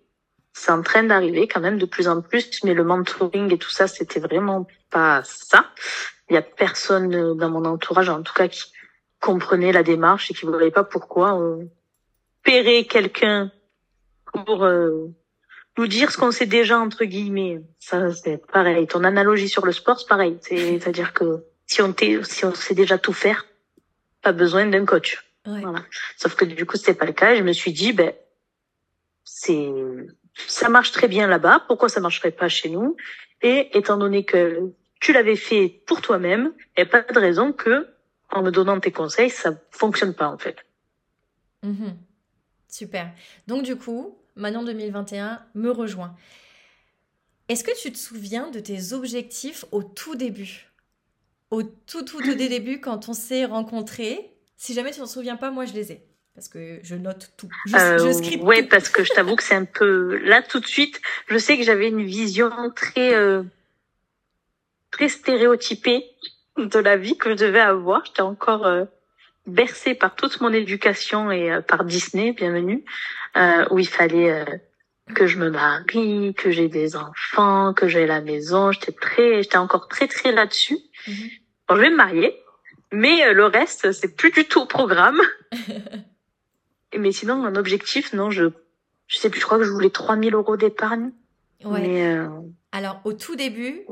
c'est 0.53 0.71
en 0.71 0.83
train 0.83 1.03
d'arriver 1.03 1.47
quand 1.47 1.59
même 1.59 1.79
de 1.79 1.85
plus 1.85 2.07
en 2.07 2.21
plus, 2.21 2.63
mais 2.63 2.73
le 2.73 2.83
mentoring 2.83 3.51
et 3.51 3.57
tout 3.57 3.71
ça, 3.71 3.87
c'était 3.87 4.19
vraiment 4.19 4.67
pas 4.91 5.23
ça. 5.23 5.65
Il 6.29 6.35
y 6.35 6.37
a 6.37 6.43
personne 6.43 7.35
dans 7.35 7.49
mon 7.49 7.65
entourage, 7.65 8.09
en 8.09 8.21
tout 8.21 8.33
cas, 8.33 8.47
qui 8.47 8.63
comprenait 9.19 9.71
la 9.71 9.83
démarche 9.83 10.29
et 10.29 10.33
qui 10.33 10.45
ne 10.45 10.51
voyait 10.51 10.71
pas 10.71 10.83
pourquoi 10.83 11.33
on 11.33 11.69
paierait 12.43 12.85
quelqu'un 12.85 13.51
pour 14.31 14.63
euh, 14.63 15.07
nous 15.77 15.87
dire 15.87 16.11
ce 16.11 16.17
qu'on 16.17 16.31
sait 16.31 16.45
déjà 16.45 16.77
entre 16.79 17.05
guillemets. 17.05 17.61
Ça, 17.79 18.13
c'est 18.13 18.45
pareil. 18.45 18.85
Ton 18.85 19.03
analogie 19.03 19.49
sur 19.49 19.65
le 19.65 19.71
sport, 19.71 19.99
c'est 19.99 20.07
pareil. 20.07 20.37
C'est-à-dire 20.41 21.13
que 21.13 21.45
si 21.65 21.81
on, 21.81 21.93
si 22.23 22.45
on 22.45 22.53
sait 22.53 22.75
déjà 22.75 22.97
tout 22.97 23.13
faire, 23.13 23.45
pas 24.21 24.31
besoin 24.31 24.65
d'un 24.65 24.85
coach. 24.85 25.23
Voilà. 25.45 25.83
Sauf 26.17 26.35
que 26.35 26.45
du 26.45 26.65
coup, 26.65 26.77
c'était 26.77 26.93
pas 26.93 27.05
le 27.05 27.13
cas. 27.13 27.33
Et 27.33 27.37
je 27.37 27.43
me 27.43 27.53
suis 27.53 27.73
dit, 27.73 27.93
ben, 27.93 28.13
c'est, 29.23 29.69
ça 30.47 30.69
marche 30.69 30.91
très 30.91 31.07
bien 31.07 31.27
là-bas. 31.27 31.65
Pourquoi 31.67 31.89
ça 31.89 31.99
marcherait 31.99 32.31
pas 32.31 32.49
chez 32.49 32.69
nous? 32.69 32.95
Et 33.41 33.77
étant 33.77 33.97
donné 33.97 34.23
que 34.23 34.71
tu 34.99 35.11
l'avais 35.11 35.35
fait 35.35 35.83
pour 35.85 36.01
toi-même, 36.01 36.53
il 36.77 36.83
n'y 36.83 36.83
a 36.83 36.85
pas 36.85 37.01
de 37.01 37.19
raison 37.19 37.51
que, 37.51 37.89
en 38.31 38.41
me 38.41 38.51
donnant 38.51 38.79
tes 38.79 38.91
conseils, 38.91 39.29
ça 39.29 39.53
fonctionne 39.71 40.13
pas, 40.13 40.27
en 40.27 40.37
fait. 40.37 40.65
Mhm. 41.61 41.97
Super. 42.69 43.11
Donc, 43.47 43.63
du 43.63 43.75
coup, 43.75 44.17
Manon 44.35 44.63
2021 44.63 45.45
me 45.55 45.69
rejoint. 45.69 46.15
Est-ce 47.49 47.63
que 47.63 47.77
tu 47.79 47.91
te 47.91 47.97
souviens 47.97 48.49
de 48.49 48.59
tes 48.59 48.93
objectifs 48.93 49.65
au 49.71 49.83
tout 49.83 50.15
début? 50.15 50.72
Au 51.53 51.61
tout, 51.63 52.03
tout, 52.03 52.21
tout 52.21 52.35
début, 52.35 52.81
quand 52.81 53.09
on 53.09 53.13
s'est 53.13 53.45
rencontrés 53.45 54.33
si 54.63 54.73
jamais 54.73 54.91
tu 54.91 54.99
t'en 54.99 55.07
souviens 55.07 55.35
pas, 55.35 55.51
moi 55.51 55.65
je 55.65 55.73
les 55.73 55.91
ai. 55.91 56.05
Parce 56.35 56.47
que 56.47 56.79
je 56.83 56.95
note 56.95 57.33
tout. 57.35 57.49
Je, 57.67 57.75
euh, 57.75 58.37
ouais, 58.43 58.63
parce 58.63 58.87
que 58.87 59.03
je 59.03 59.11
t'avoue 59.11 59.35
que 59.35 59.43
c'est 59.43 59.55
un 59.55 59.65
peu 59.65 60.17
là 60.19 60.41
tout 60.41 60.61
de 60.61 60.65
suite. 60.65 61.01
Je 61.27 61.37
sais 61.37 61.57
que 61.57 61.63
j'avais 61.63 61.89
une 61.89 62.05
vision 62.05 62.49
très 62.73 63.13
euh, 63.13 63.43
très 64.89 65.09
stéréotypée 65.09 66.05
de 66.57 66.79
la 66.79 66.95
vie 66.95 67.17
que 67.17 67.31
je 67.31 67.35
devais 67.35 67.59
avoir. 67.59 68.05
J'étais 68.05 68.21
encore 68.21 68.65
euh, 68.65 68.85
bercée 69.47 69.95
par 69.95 70.15
toute 70.15 70.39
mon 70.39 70.53
éducation 70.53 71.29
et 71.29 71.51
euh, 71.51 71.61
par 71.61 71.83
Disney, 71.83 72.31
bienvenue, 72.31 72.85
euh, 73.35 73.65
où 73.69 73.79
il 73.79 73.87
fallait 73.89 74.45
que 75.13 75.27
je 75.27 75.37
me 75.37 75.49
marie, 75.49 76.33
que 76.35 76.51
j'ai 76.51 76.69
des 76.69 76.95
enfants, 76.95 77.73
que 77.73 77.89
j'ai 77.89 78.07
la 78.07 78.21
maison. 78.21 78.71
J'étais 78.71 78.93
très, 78.93 79.43
j'étais 79.43 79.57
encore 79.57 79.89
très 79.89 80.07
très 80.07 80.31
là-dessus. 80.31 80.77
Mhm. 81.05 81.29
Je 81.69 81.75
vais 81.75 81.89
me 81.89 81.95
marier. 81.95 82.39
Mais 82.93 83.25
euh, 83.25 83.33
le 83.33 83.45
reste, 83.45 83.91
c'est 83.91 84.15
plus 84.15 84.31
du 84.31 84.45
tout 84.45 84.61
au 84.61 84.65
programme. 84.65 85.19
mais 86.97 87.11
sinon, 87.11 87.43
un 87.43 87.55
objectif, 87.55 88.13
non, 88.13 88.29
je, 88.29 88.45
je 89.07 89.17
sais 89.17 89.29
plus, 89.29 89.41
je 89.41 89.45
crois 89.45 89.57
que 89.57 89.63
je 89.63 89.71
voulais 89.71 89.89
3000 89.89 90.35
euros 90.35 90.57
d'épargne. 90.57 91.11
Ouais. 91.65 92.05
Euh, 92.05 92.27
alors 92.71 92.99
au 93.05 93.13
tout 93.13 93.35
début, 93.35 93.83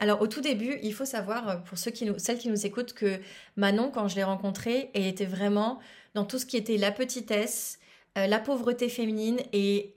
alors 0.00 0.22
au 0.22 0.28
tout 0.28 0.40
début, 0.40 0.78
il 0.82 0.94
faut 0.94 1.04
savoir 1.04 1.48
euh, 1.48 1.56
pour 1.56 1.76
ceux 1.76 1.90
qui 1.90 2.06
nous, 2.06 2.18
celles 2.18 2.38
qui 2.38 2.48
nous 2.48 2.64
écoutent 2.64 2.94
que 2.94 3.18
Manon, 3.56 3.90
quand 3.92 4.08
je 4.08 4.16
l'ai 4.16 4.24
rencontrée, 4.24 4.90
elle 4.94 5.06
était 5.06 5.26
vraiment 5.26 5.80
dans 6.14 6.24
tout 6.24 6.38
ce 6.38 6.46
qui 6.46 6.56
était 6.56 6.76
la 6.76 6.92
petitesse, 6.92 7.78
la 8.16 8.38
pauvreté 8.38 8.88
féminine 8.88 9.38
et 9.52 9.94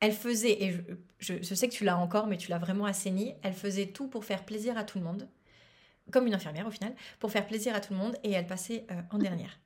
elle 0.00 0.12
faisait 0.12 0.62
et 0.62 0.76
je, 1.18 1.34
je, 1.40 1.54
sais 1.54 1.68
que 1.68 1.72
tu 1.72 1.84
l'as 1.84 1.96
encore, 1.96 2.26
mais 2.26 2.36
tu 2.36 2.50
l'as 2.50 2.58
vraiment 2.58 2.84
assaini. 2.84 3.34
Elle 3.42 3.54
faisait 3.54 3.86
tout 3.86 4.08
pour 4.08 4.24
faire 4.24 4.44
plaisir 4.44 4.76
à 4.76 4.84
tout 4.84 4.98
le 4.98 5.04
monde 5.04 5.28
comme 6.10 6.26
une 6.26 6.34
infirmière 6.34 6.66
au 6.66 6.70
final, 6.70 6.94
pour 7.18 7.30
faire 7.30 7.46
plaisir 7.46 7.74
à 7.74 7.80
tout 7.80 7.92
le 7.92 7.98
monde 7.98 8.16
et 8.22 8.32
elle 8.32 8.46
passait 8.46 8.86
euh, 8.90 9.00
en 9.10 9.18
dernière. 9.18 9.58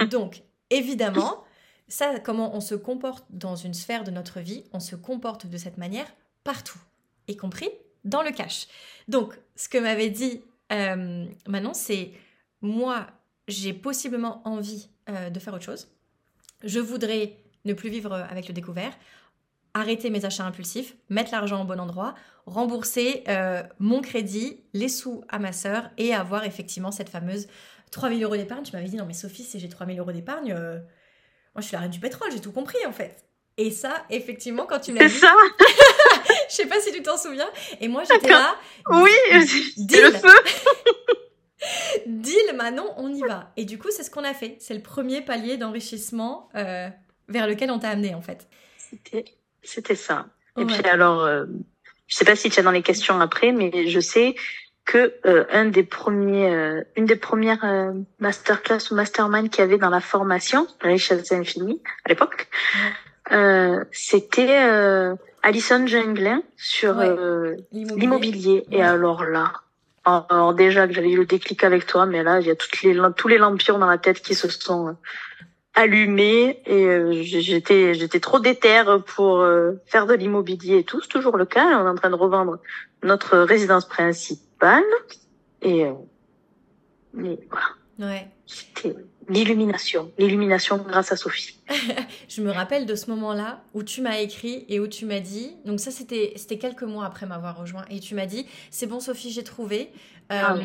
Donc, 0.10 0.42
évidemment, 0.70 1.44
ça, 1.88 2.20
comment 2.20 2.54
on 2.54 2.60
se 2.60 2.74
comporte 2.74 3.26
dans 3.30 3.56
une 3.56 3.74
sphère 3.74 4.04
de 4.04 4.10
notre 4.10 4.40
vie, 4.40 4.64
on 4.72 4.80
se 4.80 4.96
comporte 4.96 5.46
de 5.46 5.56
cette 5.56 5.78
manière 5.78 6.06
partout, 6.44 6.78
y 7.26 7.36
compris 7.36 7.70
dans 8.04 8.22
le 8.22 8.30
cash. 8.30 8.66
Donc, 9.08 9.38
ce 9.56 9.68
que 9.68 9.78
m'avait 9.78 10.10
dit 10.10 10.42
euh, 10.72 11.26
Manon, 11.46 11.74
c'est 11.74 12.12
moi, 12.60 13.06
j'ai 13.48 13.72
possiblement 13.72 14.42
envie 14.46 14.88
euh, 15.08 15.30
de 15.30 15.40
faire 15.40 15.54
autre 15.54 15.64
chose. 15.64 15.88
Je 16.64 16.80
voudrais 16.80 17.36
ne 17.64 17.72
plus 17.72 17.90
vivre 17.90 18.12
avec 18.12 18.48
le 18.48 18.54
découvert 18.54 18.96
arrêter 19.78 20.10
mes 20.10 20.24
achats 20.24 20.44
impulsifs, 20.44 20.96
mettre 21.08 21.32
l'argent 21.32 21.62
au 21.62 21.64
bon 21.64 21.80
endroit, 21.80 22.14
rembourser 22.46 23.24
euh, 23.28 23.62
mon 23.78 24.00
crédit, 24.00 24.60
les 24.72 24.88
sous 24.88 25.22
à 25.28 25.38
ma 25.38 25.52
sœur 25.52 25.90
et 25.98 26.14
avoir 26.14 26.44
effectivement 26.44 26.90
cette 26.90 27.08
fameuse 27.08 27.48
3000 27.90 28.22
euros 28.22 28.36
d'épargne. 28.36 28.62
Tu 28.62 28.72
m'avais 28.72 28.88
dit, 28.88 28.96
non 28.96 29.06
mais 29.06 29.14
Sophie, 29.14 29.44
si 29.44 29.58
j'ai 29.58 29.68
3000 29.68 29.98
euros 29.98 30.12
d'épargne, 30.12 30.52
euh, 30.52 30.78
moi 31.54 31.60
je 31.60 31.62
suis 31.62 31.74
la 31.74 31.80
reine 31.80 31.90
du 31.90 32.00
pétrole, 32.00 32.30
j'ai 32.32 32.40
tout 32.40 32.52
compris 32.52 32.78
en 32.86 32.92
fait. 32.92 33.24
Et 33.56 33.72
ça, 33.72 34.04
effectivement, 34.08 34.66
quand 34.66 34.78
tu 34.78 34.92
me 34.92 35.00
l'as 35.00 35.06
dit... 35.06 35.14
C'est 35.14 35.20
ça 35.20 35.34
Je 36.48 36.54
sais 36.54 36.66
pas 36.66 36.80
si 36.80 36.92
tu 36.92 37.02
t'en 37.02 37.16
souviens. 37.16 37.48
Et 37.80 37.88
moi 37.88 38.04
j'étais 38.04 38.28
là... 38.28 38.54
Oui, 38.90 39.10
deal. 39.76 40.02
le 40.04 40.12
feu 40.12 40.28
Deal, 42.06 42.54
Manon, 42.54 42.94
on 42.96 43.12
y 43.12 43.20
va. 43.20 43.52
Et 43.56 43.64
du 43.64 43.78
coup, 43.78 43.88
c'est 43.90 44.04
ce 44.04 44.10
qu'on 44.10 44.22
a 44.22 44.32
fait. 44.32 44.56
C'est 44.60 44.74
le 44.74 44.80
premier 44.80 45.22
palier 45.22 45.56
d'enrichissement 45.56 46.48
euh, 46.54 46.88
vers 47.28 47.46
lequel 47.46 47.70
on 47.70 47.78
t'a 47.78 47.90
amené 47.90 48.14
en 48.14 48.22
fait. 48.22 48.48
C'était 48.76 49.24
c'était 49.68 49.94
ça. 49.94 50.26
Et 50.56 50.64
puis 50.64 50.84
alors, 50.88 51.22
euh, 51.24 51.44
je 52.08 52.16
sais 52.16 52.24
pas 52.24 52.34
si 52.34 52.50
tu 52.50 52.58
as 52.58 52.62
dans 52.62 52.72
les 52.72 52.82
questions 52.82 53.20
après, 53.20 53.52
mais 53.52 53.86
je 53.88 54.00
sais 54.00 54.34
que 54.88 55.12
euh, 55.26 55.44
un 55.52 55.66
des 55.66 55.82
premiers, 55.82 56.50
euh, 56.50 56.82
une 56.96 57.04
des 57.04 57.16
premières 57.16 57.62
euh, 57.62 57.92
masterclass 58.20 58.90
ou 58.90 58.94
mastermind 58.94 59.50
qu'il 59.50 59.60
y 59.60 59.62
avait 59.62 59.76
dans 59.76 59.90
la 59.90 60.00
formation, 60.00 60.66
Richesse 60.80 61.30
Infinie, 61.30 61.82
à 62.06 62.08
l'époque, 62.08 62.48
c'était 63.92 64.56
Alison 65.42 65.86
Junglin 65.86 66.42
sur 66.56 66.94
l'immobilier. 67.70 68.64
Et 68.70 68.82
alors 68.82 69.24
là, 69.24 69.52
alors 70.06 70.54
déjà 70.54 70.88
que 70.88 70.94
j'avais 70.94 71.10
eu 71.10 71.18
le 71.18 71.26
déclic 71.26 71.62
avec 71.62 71.84
toi, 71.84 72.06
mais 72.06 72.22
là, 72.22 72.40
il 72.40 72.46
y 72.46 72.50
a 72.50 72.56
toutes 72.56 72.80
les, 72.80 72.98
tous 73.14 73.28
les 73.28 73.36
lampions 73.36 73.78
dans 73.78 73.86
la 73.86 73.98
tête 73.98 74.22
qui 74.22 74.34
se 74.34 74.48
sont 74.48 74.96
allumé 75.78 76.60
et 76.66 76.84
euh, 76.86 77.22
j'étais 77.22 77.94
j'étais 77.94 78.18
trop 78.18 78.40
déterre 78.40 79.02
pour 79.04 79.38
euh, 79.38 79.80
faire 79.86 80.06
de 80.06 80.14
l'immobilier 80.14 80.78
et 80.78 80.84
tout. 80.84 81.00
C'est 81.00 81.08
toujours 81.08 81.36
le 81.36 81.46
cas. 81.46 81.80
On 81.80 81.86
est 81.86 81.88
en 81.88 81.94
train 81.94 82.10
de 82.10 82.16
revendre 82.16 82.58
notre 83.04 83.38
résidence 83.38 83.86
principale 83.86 84.82
et 85.62 85.84
euh, 85.84 85.92
mais 87.14 87.38
voilà. 87.48 87.66
Ouais. 88.12 88.28
C'était 88.46 88.96
l'illumination, 89.28 90.10
l'illumination 90.18 90.78
grâce 90.78 91.12
à 91.12 91.16
Sophie. 91.16 91.60
je 92.28 92.40
me 92.40 92.50
rappelle 92.50 92.84
de 92.84 92.94
ce 92.96 93.10
moment-là 93.10 93.60
où 93.74 93.84
tu 93.84 94.00
m'as 94.02 94.18
écrit 94.18 94.64
et 94.68 94.80
où 94.80 94.88
tu 94.88 95.06
m'as 95.06 95.20
dit, 95.20 95.54
donc 95.64 95.78
ça 95.78 95.92
c'était 95.92 96.32
c'était 96.34 96.58
quelques 96.58 96.82
mois 96.82 97.04
après 97.04 97.26
m'avoir 97.26 97.56
rejoint 97.56 97.84
et 97.88 98.00
tu 98.00 98.16
m'as 98.16 98.26
dit 98.26 98.46
c'est 98.70 98.86
bon 98.86 98.98
Sophie 98.98 99.30
j'ai 99.30 99.44
trouvé, 99.44 99.92
ah, 100.28 100.56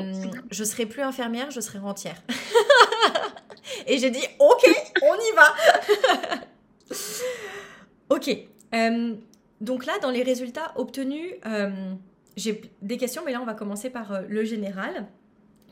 je 0.49 0.63
serai 0.63 0.87
plus 0.87 1.03
infirmière, 1.03 1.51
je 1.51 1.59
serai 1.59 1.77
rentière. 1.77 2.15
Et 3.87 3.97
j'ai 3.97 4.09
dit, 4.09 4.25
ok, 4.39 4.69
on 5.01 5.15
y 5.15 5.35
va. 5.35 6.95
ok. 8.15 8.37
Euh, 8.73 9.15
donc 9.61 9.85
là, 9.85 9.93
dans 10.01 10.11
les 10.11 10.23
résultats 10.23 10.73
obtenus, 10.75 11.33
euh, 11.45 11.93
j'ai 12.35 12.61
des 12.81 12.97
questions, 12.97 13.23
mais 13.25 13.31
là, 13.31 13.41
on 13.41 13.45
va 13.45 13.53
commencer 13.53 13.89
par 13.89 14.11
euh, 14.11 14.21
le 14.27 14.43
général. 14.43 15.07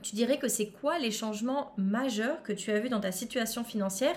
Tu 0.02 0.16
dirais 0.16 0.40
que 0.40 0.48
c'est 0.48 0.68
quoi 0.68 0.98
les 0.98 1.12
changements 1.12 1.74
majeurs 1.78 2.42
que 2.44 2.54
tu 2.54 2.72
as 2.72 2.80
vus 2.80 2.90
dans 2.90 3.00
ta 3.00 3.12
situation 3.12 3.64
financière 3.64 4.16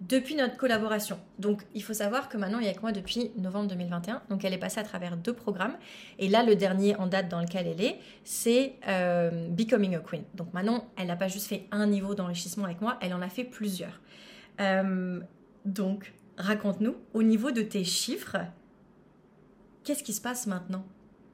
depuis 0.00 0.34
notre 0.34 0.56
collaboration. 0.56 1.18
Donc, 1.38 1.62
il 1.74 1.82
faut 1.82 1.94
savoir 1.94 2.28
que 2.28 2.36
maintenant, 2.36 2.58
il 2.58 2.66
a 2.66 2.68
avec 2.68 2.82
moi 2.82 2.92
depuis 2.92 3.30
novembre 3.38 3.68
2021. 3.68 4.22
Donc, 4.28 4.44
elle 4.44 4.52
est 4.52 4.58
passée 4.58 4.80
à 4.80 4.84
travers 4.84 5.16
deux 5.16 5.32
programmes. 5.32 5.76
Et 6.18 6.28
là, 6.28 6.42
le 6.42 6.56
dernier 6.56 6.96
en 6.96 7.06
date 7.06 7.28
dans 7.28 7.40
lequel 7.40 7.66
elle 7.66 7.80
est, 7.80 7.98
c'est 8.24 8.74
euh, 8.88 9.48
Becoming 9.48 9.94
a 9.94 10.00
Queen. 10.00 10.22
Donc, 10.34 10.52
maintenant, 10.52 10.88
elle 10.96 11.06
n'a 11.06 11.16
pas 11.16 11.28
juste 11.28 11.46
fait 11.46 11.66
un 11.70 11.86
niveau 11.86 12.14
d'enrichissement 12.14 12.64
avec 12.64 12.80
moi, 12.80 12.98
elle 13.00 13.14
en 13.14 13.22
a 13.22 13.28
fait 13.28 13.44
plusieurs. 13.44 14.00
Euh, 14.60 15.20
donc, 15.64 16.12
raconte-nous, 16.36 16.96
au 17.14 17.22
niveau 17.22 17.50
de 17.50 17.62
tes 17.62 17.84
chiffres, 17.84 18.36
qu'est-ce 19.84 20.02
qui 20.02 20.12
se 20.12 20.20
passe 20.20 20.46
maintenant? 20.46 20.84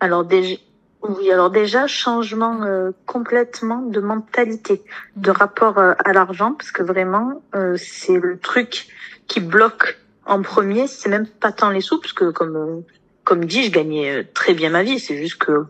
Alors, 0.01 0.25
déjà, 0.25 0.57
oui, 1.03 1.31
alors 1.33 1.51
déjà, 1.51 1.87
changement 1.87 2.63
euh, 2.63 2.91
complètement 3.07 3.83
de 3.83 4.01
mentalité, 4.01 4.83
de 5.17 5.31
mm. 5.31 5.35
rapport 5.35 5.79
euh, 5.79 5.95
à 6.05 6.13
l'argent, 6.13 6.53
parce 6.53 6.73
que 6.73 6.83
vraiment, 6.83 7.43
euh, 7.55 7.77
c'est 7.79 8.19
le 8.19 8.39
truc 8.39 8.89
qui 9.27 9.41
bloque 9.41 9.99
en 10.27 10.43
premier, 10.43 10.87
c'est 10.87 11.09
même 11.09 11.27
pas 11.27 11.53
tant 11.53 11.71
les 11.71 11.81
sous, 11.81 12.01
parce 12.01 12.13
que 12.13 12.31
comme 12.31 12.85
comme 13.25 13.45
dit, 13.45 13.65
je 13.65 13.71
gagnais 13.71 14.25
très 14.25 14.55
bien 14.55 14.71
ma 14.71 14.83
vie, 14.83 14.99
c'est 14.99 15.17
juste 15.17 15.39
que 15.39 15.67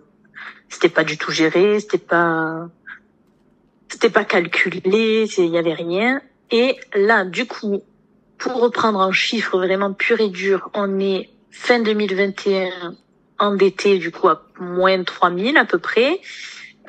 c'était 0.69 0.89
pas 0.89 1.05
du 1.05 1.19
tout 1.19 1.31
géré, 1.31 1.79
c'était 1.79 1.99
pas 1.99 2.69
c'était 3.89 4.11
pas 4.11 4.25
calculé, 4.25 5.27
il 5.37 5.47
y 5.47 5.59
avait 5.59 5.75
rien. 5.75 6.23
Et 6.51 6.77
là, 6.95 7.25
du 7.25 7.47
coup, 7.47 7.83
pour 8.39 8.61
reprendre 8.61 9.01
un 9.01 9.13
chiffre 9.13 9.59
vraiment 9.59 9.93
pur 9.93 10.21
et 10.21 10.31
dur, 10.31 10.71
on 10.75 10.99
est 10.99 11.29
fin 11.51 11.81
2021 11.81 12.95
endetté 13.41 13.99
du 13.99 14.11
coup 14.11 14.29
à 14.29 14.43
moins 14.59 14.99
de 14.99 15.05
3000 15.05 15.57
à 15.57 15.65
peu 15.65 15.79
près. 15.79 16.21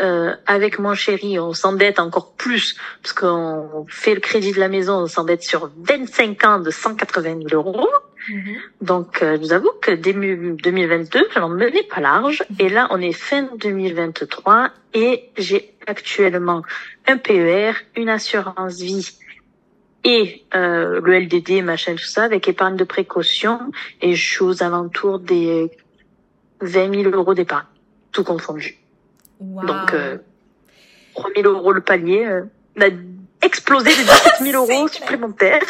Euh, 0.02 0.34
avec 0.48 0.80
mon 0.80 0.96
chéri, 0.96 1.38
on 1.40 1.54
s'endette 1.54 2.00
encore 2.00 2.34
plus 2.34 2.76
parce 3.04 3.14
qu'on 3.14 3.86
fait 3.88 4.16
le 4.16 4.20
crédit 4.20 4.52
de 4.52 4.60
la 4.60 4.68
maison, 4.68 4.96
on 4.96 5.08
s'endette 5.08 5.44
sur 5.44 5.70
25 5.78 6.44
ans 6.46 6.60
de 6.60 6.72
180 6.72 7.48
000 7.50 7.50
euros. 7.54 7.90
Mhm. 8.30 8.58
Donc, 8.82 9.22
euh, 9.22 9.36
je 9.36 9.42
vous 9.42 9.54
avoue 9.54 9.72
que 9.82 9.92
début 9.92 10.56
2022, 10.64 11.28
je 11.34 11.40
n'en 11.40 11.50
menais 11.50 11.84
pas 11.84 12.00
large. 12.00 12.44
Et 12.60 12.70
là, 12.70 12.88
on 12.90 13.00
est 13.00 13.14
fin 13.14 13.48
2023 13.58 14.70
et 14.94 15.30
j'ai 15.38 15.74
actuellement 15.86 16.64
un 17.08 17.18
PER, 17.18 17.74
une 17.96 18.10
assurance 18.10 18.80
vie 18.80 19.18
et 20.04 20.44
euh, 20.56 21.00
le 21.04 21.20
LDD, 21.20 21.64
machin, 21.64 21.94
tout 21.94 22.06
ça, 22.06 22.24
avec 22.24 22.48
épargne 22.48 22.76
de 22.76 22.84
précaution. 22.84 23.60
Et 24.02 24.16
je 24.16 24.32
suis 24.34 24.44
aux 24.44 24.64
alentours 24.64 25.20
des 25.20 25.70
20 26.62 27.04
000 27.04 27.16
euros 27.16 27.34
d'épargne, 27.34 27.66
tout 28.12 28.24
confondu. 28.24 28.78
Donc, 29.40 29.94
euh, 29.94 30.18
3 31.16 31.30
000 31.36 31.50
euros 31.50 31.72
le 31.72 31.82
palier. 31.82 32.26
Euh, 32.26 32.44
on 32.78 32.82
a 32.82 32.90
explosé 33.42 33.90
de 33.90 34.02
17 34.02 34.34
000 34.42 34.66
euros 34.72 34.88
supplémentaires. 34.88 35.62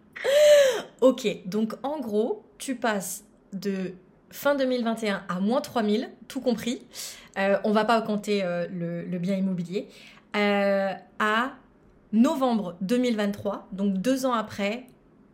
ok, 1.00 1.26
donc 1.46 1.74
en 1.82 2.00
gros, 2.00 2.44
tu 2.58 2.74
passes 2.74 3.24
de 3.52 3.92
fin 4.30 4.54
2021 4.54 5.22
à 5.28 5.40
moins 5.40 5.60
3 5.60 5.82
000, 5.82 6.04
tout 6.28 6.40
compris. 6.40 6.82
Euh, 7.38 7.58
on 7.64 7.72
va 7.72 7.84
pas 7.84 8.00
compter 8.02 8.42
euh, 8.44 8.66
le, 8.72 9.02
le, 9.02 9.18
bien 9.18 9.36
immobilier. 9.36 9.88
Euh, 10.36 10.92
à 11.18 11.52
novembre 12.12 12.76
2023, 12.82 13.68
donc 13.72 13.94
deux 13.94 14.26
ans 14.26 14.32
après, 14.32 14.86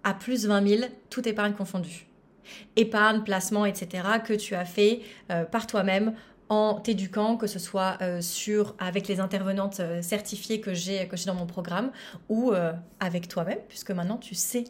à 0.05 0.15
plus 0.15 0.47
20 0.47 0.69
000, 0.69 0.83
tout 1.11 1.29
épargne 1.29 1.53
confondue. 1.53 2.07
Épargne, 2.77 3.23
placement, 3.23 3.67
etc., 3.67 4.05
que 4.25 4.33
tu 4.33 4.55
as 4.55 4.65
fait 4.65 5.01
euh, 5.31 5.45
par 5.45 5.67
toi-même 5.67 6.15
en 6.49 6.81
t'éduquant, 6.81 7.37
que 7.37 7.47
ce 7.47 7.59
soit 7.59 7.97
euh, 8.03 8.21
sur, 8.21 8.75
avec 8.79 9.09
les 9.09 9.21
intervenantes 9.21 9.81
euh, 9.81 10.03
certifiées 10.03 10.61
que 10.61 10.75
j'ai 10.75 11.09
dans 11.27 11.35
mon 11.35 11.47
programme 11.47 11.91
ou 12.29 12.53
avec 13.01 13.29
toi-même, 13.29 13.59
puisque 13.69 13.91
maintenant 13.91 14.19
tu 14.19 14.35
sais 14.35 14.65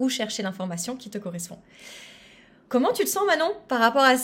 où 0.00 0.08
chercher 0.08 0.42
l'information 0.42 0.96
qui 0.96 1.08
te 1.08 1.18
correspond. 1.18 1.58
Comment 2.68 2.92
tu 2.92 3.04
te 3.04 3.08
sens 3.08 3.24
Manon 3.26 3.52
par 3.68 3.78
rapport 3.78 4.02
à, 4.02 4.14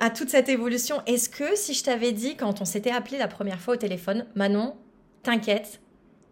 à 0.00 0.10
toute 0.10 0.30
cette 0.30 0.48
évolution? 0.48 1.02
Est-ce 1.06 1.28
que 1.28 1.56
si 1.56 1.74
je 1.74 1.84
t'avais 1.84 2.12
dit 2.12 2.36
quand 2.36 2.62
on 2.62 2.64
s'était 2.64 2.92
appelé 2.92 3.18
la 3.18 3.28
première 3.28 3.60
fois 3.60 3.74
au 3.74 3.76
téléphone, 3.76 4.26
Manon, 4.36 4.76
t'inquiète, 5.22 5.80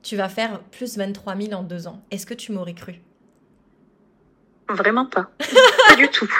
tu 0.02 0.16
vas 0.16 0.28
faire 0.28 0.62
plus 0.70 0.96
23 0.96 1.36
000 1.36 1.52
en 1.52 1.62
deux 1.62 1.86
ans, 1.86 2.00
est-ce 2.10 2.24
que 2.24 2.34
tu 2.34 2.52
m'aurais 2.52 2.74
cru? 2.74 3.02
Vraiment 4.68 5.06
pas. 5.06 5.30
pas 5.88 5.96
du 5.96 6.08
tout. 6.08 6.30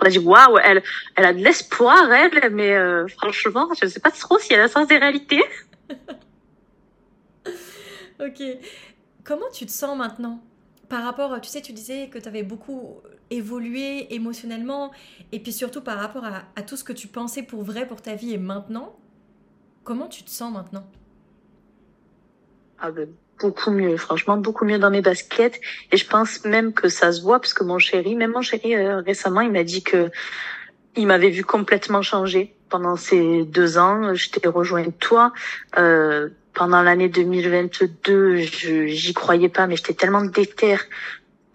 On 0.00 0.06
a 0.06 0.10
dit, 0.10 0.18
waouh, 0.18 0.58
elle, 0.58 0.82
elle 1.14 1.24
a 1.24 1.32
de 1.32 1.42
l'espoir, 1.42 2.10
elle, 2.12 2.50
mais 2.50 2.74
euh, 2.74 3.06
franchement, 3.08 3.68
je 3.78 3.84
ne 3.86 3.90
sais 3.90 4.00
pas 4.00 4.10
trop 4.10 4.38
si 4.38 4.52
elle 4.52 4.60
a 4.60 4.62
le 4.64 4.68
sens 4.68 4.88
des 4.88 4.98
réalités. 4.98 5.42
ok. 8.20 8.42
Comment 9.24 9.50
tu 9.52 9.66
te 9.66 9.70
sens 9.70 9.96
maintenant 9.96 10.42
par 10.88 11.02
rapport, 11.02 11.40
tu 11.40 11.48
sais, 11.48 11.60
tu 11.60 11.72
disais 11.72 12.08
que 12.08 12.18
tu 12.18 12.28
avais 12.28 12.44
beaucoup 12.44 13.00
évolué 13.30 14.14
émotionnellement, 14.14 14.92
et 15.32 15.40
puis 15.40 15.52
surtout 15.52 15.80
par 15.80 15.98
rapport 15.98 16.24
à, 16.24 16.44
à, 16.54 16.62
tout 16.62 16.76
ce 16.76 16.84
que 16.84 16.92
tu 16.92 17.08
pensais 17.08 17.42
pour 17.42 17.64
vrai 17.64 17.88
pour 17.88 18.00
ta 18.00 18.14
vie 18.14 18.32
et 18.32 18.38
maintenant, 18.38 18.96
comment 19.82 20.06
tu 20.06 20.22
te 20.22 20.30
sens 20.30 20.52
maintenant? 20.52 20.86
Ah 22.78 22.92
ben, 22.92 23.08
beaucoup 23.38 23.70
mieux, 23.70 23.96
franchement, 23.96 24.36
beaucoup 24.36 24.64
mieux 24.64 24.78
dans 24.78 24.90
mes 24.90 25.02
baskets, 25.02 25.60
et 25.92 25.96
je 25.96 26.06
pense 26.06 26.44
même 26.44 26.72
que 26.72 26.88
ça 26.88 27.12
se 27.12 27.22
voit, 27.22 27.40
parce 27.40 27.54
que 27.54 27.64
mon 27.64 27.78
chéri, 27.78 28.14
même 28.14 28.32
mon 28.32 28.42
chéri 28.42 28.74
euh, 28.74 29.00
récemment, 29.00 29.40
il 29.40 29.52
m'a 29.52 29.64
dit 29.64 29.82
que 29.82 30.10
il 30.96 31.06
m'avait 31.06 31.30
vu 31.30 31.44
complètement 31.44 32.02
changer 32.02 32.54
pendant 32.70 32.96
ces 32.96 33.44
deux 33.44 33.78
ans. 33.78 34.14
Je 34.14 34.30
t'ai 34.30 34.48
rejoint 34.48 34.90
toi. 34.98 35.32
Euh, 35.78 36.30
pendant 36.54 36.80
l'année 36.80 37.10
2022, 37.10 38.38
je 38.38 38.86
j'y 38.86 39.12
croyais 39.12 39.50
pas, 39.50 39.66
mais 39.66 39.76
j'étais 39.76 39.92
tellement 39.92 40.22
déter 40.24 40.76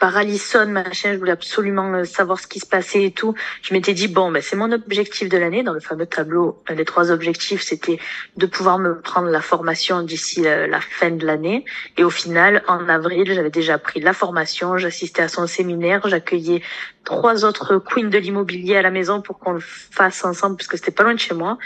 par 0.01 0.17
Allison, 0.17 0.65
machin, 0.65 1.13
je 1.13 1.19
voulais 1.19 1.31
absolument 1.31 1.93
euh, 1.93 2.05
savoir 2.05 2.39
ce 2.39 2.47
qui 2.47 2.59
se 2.59 2.65
passait 2.65 3.03
et 3.03 3.11
tout. 3.11 3.35
Je 3.61 3.71
m'étais 3.71 3.93
dit 3.93 4.07
bon, 4.07 4.31
ben 4.31 4.41
c'est 4.41 4.55
mon 4.55 4.71
objectif 4.71 5.29
de 5.29 5.37
l'année 5.37 5.61
dans 5.61 5.73
le 5.73 5.79
fameux 5.79 6.07
tableau. 6.07 6.59
Les 6.75 6.85
trois 6.85 7.11
objectifs, 7.11 7.61
c'était 7.61 7.99
de 8.35 8.47
pouvoir 8.47 8.79
me 8.79 8.99
prendre 8.99 9.29
la 9.29 9.41
formation 9.41 10.01
d'ici 10.01 10.41
la, 10.41 10.65
la, 10.65 10.81
fin 10.81 11.11
de 11.11 11.23
l'année. 11.23 11.65
Et 11.97 12.03
au 12.03 12.09
final, 12.09 12.63
en 12.67 12.89
avril, 12.89 13.31
j'avais 13.31 13.51
déjà 13.51 13.77
pris 13.77 13.99
la 13.99 14.13
formation, 14.13 14.75
j'assistais 14.75 15.21
à 15.21 15.27
son 15.27 15.45
séminaire, 15.45 16.01
j'accueillais 16.07 16.63
trois 17.03 17.45
autres 17.45 17.77
queens 17.77 18.09
de 18.09 18.17
l'immobilier 18.17 18.77
à 18.77 18.81
la 18.81 18.89
maison 18.89 19.21
pour 19.21 19.37
qu'on 19.37 19.53
le 19.53 19.59
fasse 19.61 20.25
ensemble 20.25 20.57
parce 20.57 20.67
que 20.67 20.77
c'était 20.77 20.89
pas 20.89 21.03
loin 21.03 21.13
de 21.13 21.19
chez 21.19 21.35
moi. 21.35 21.59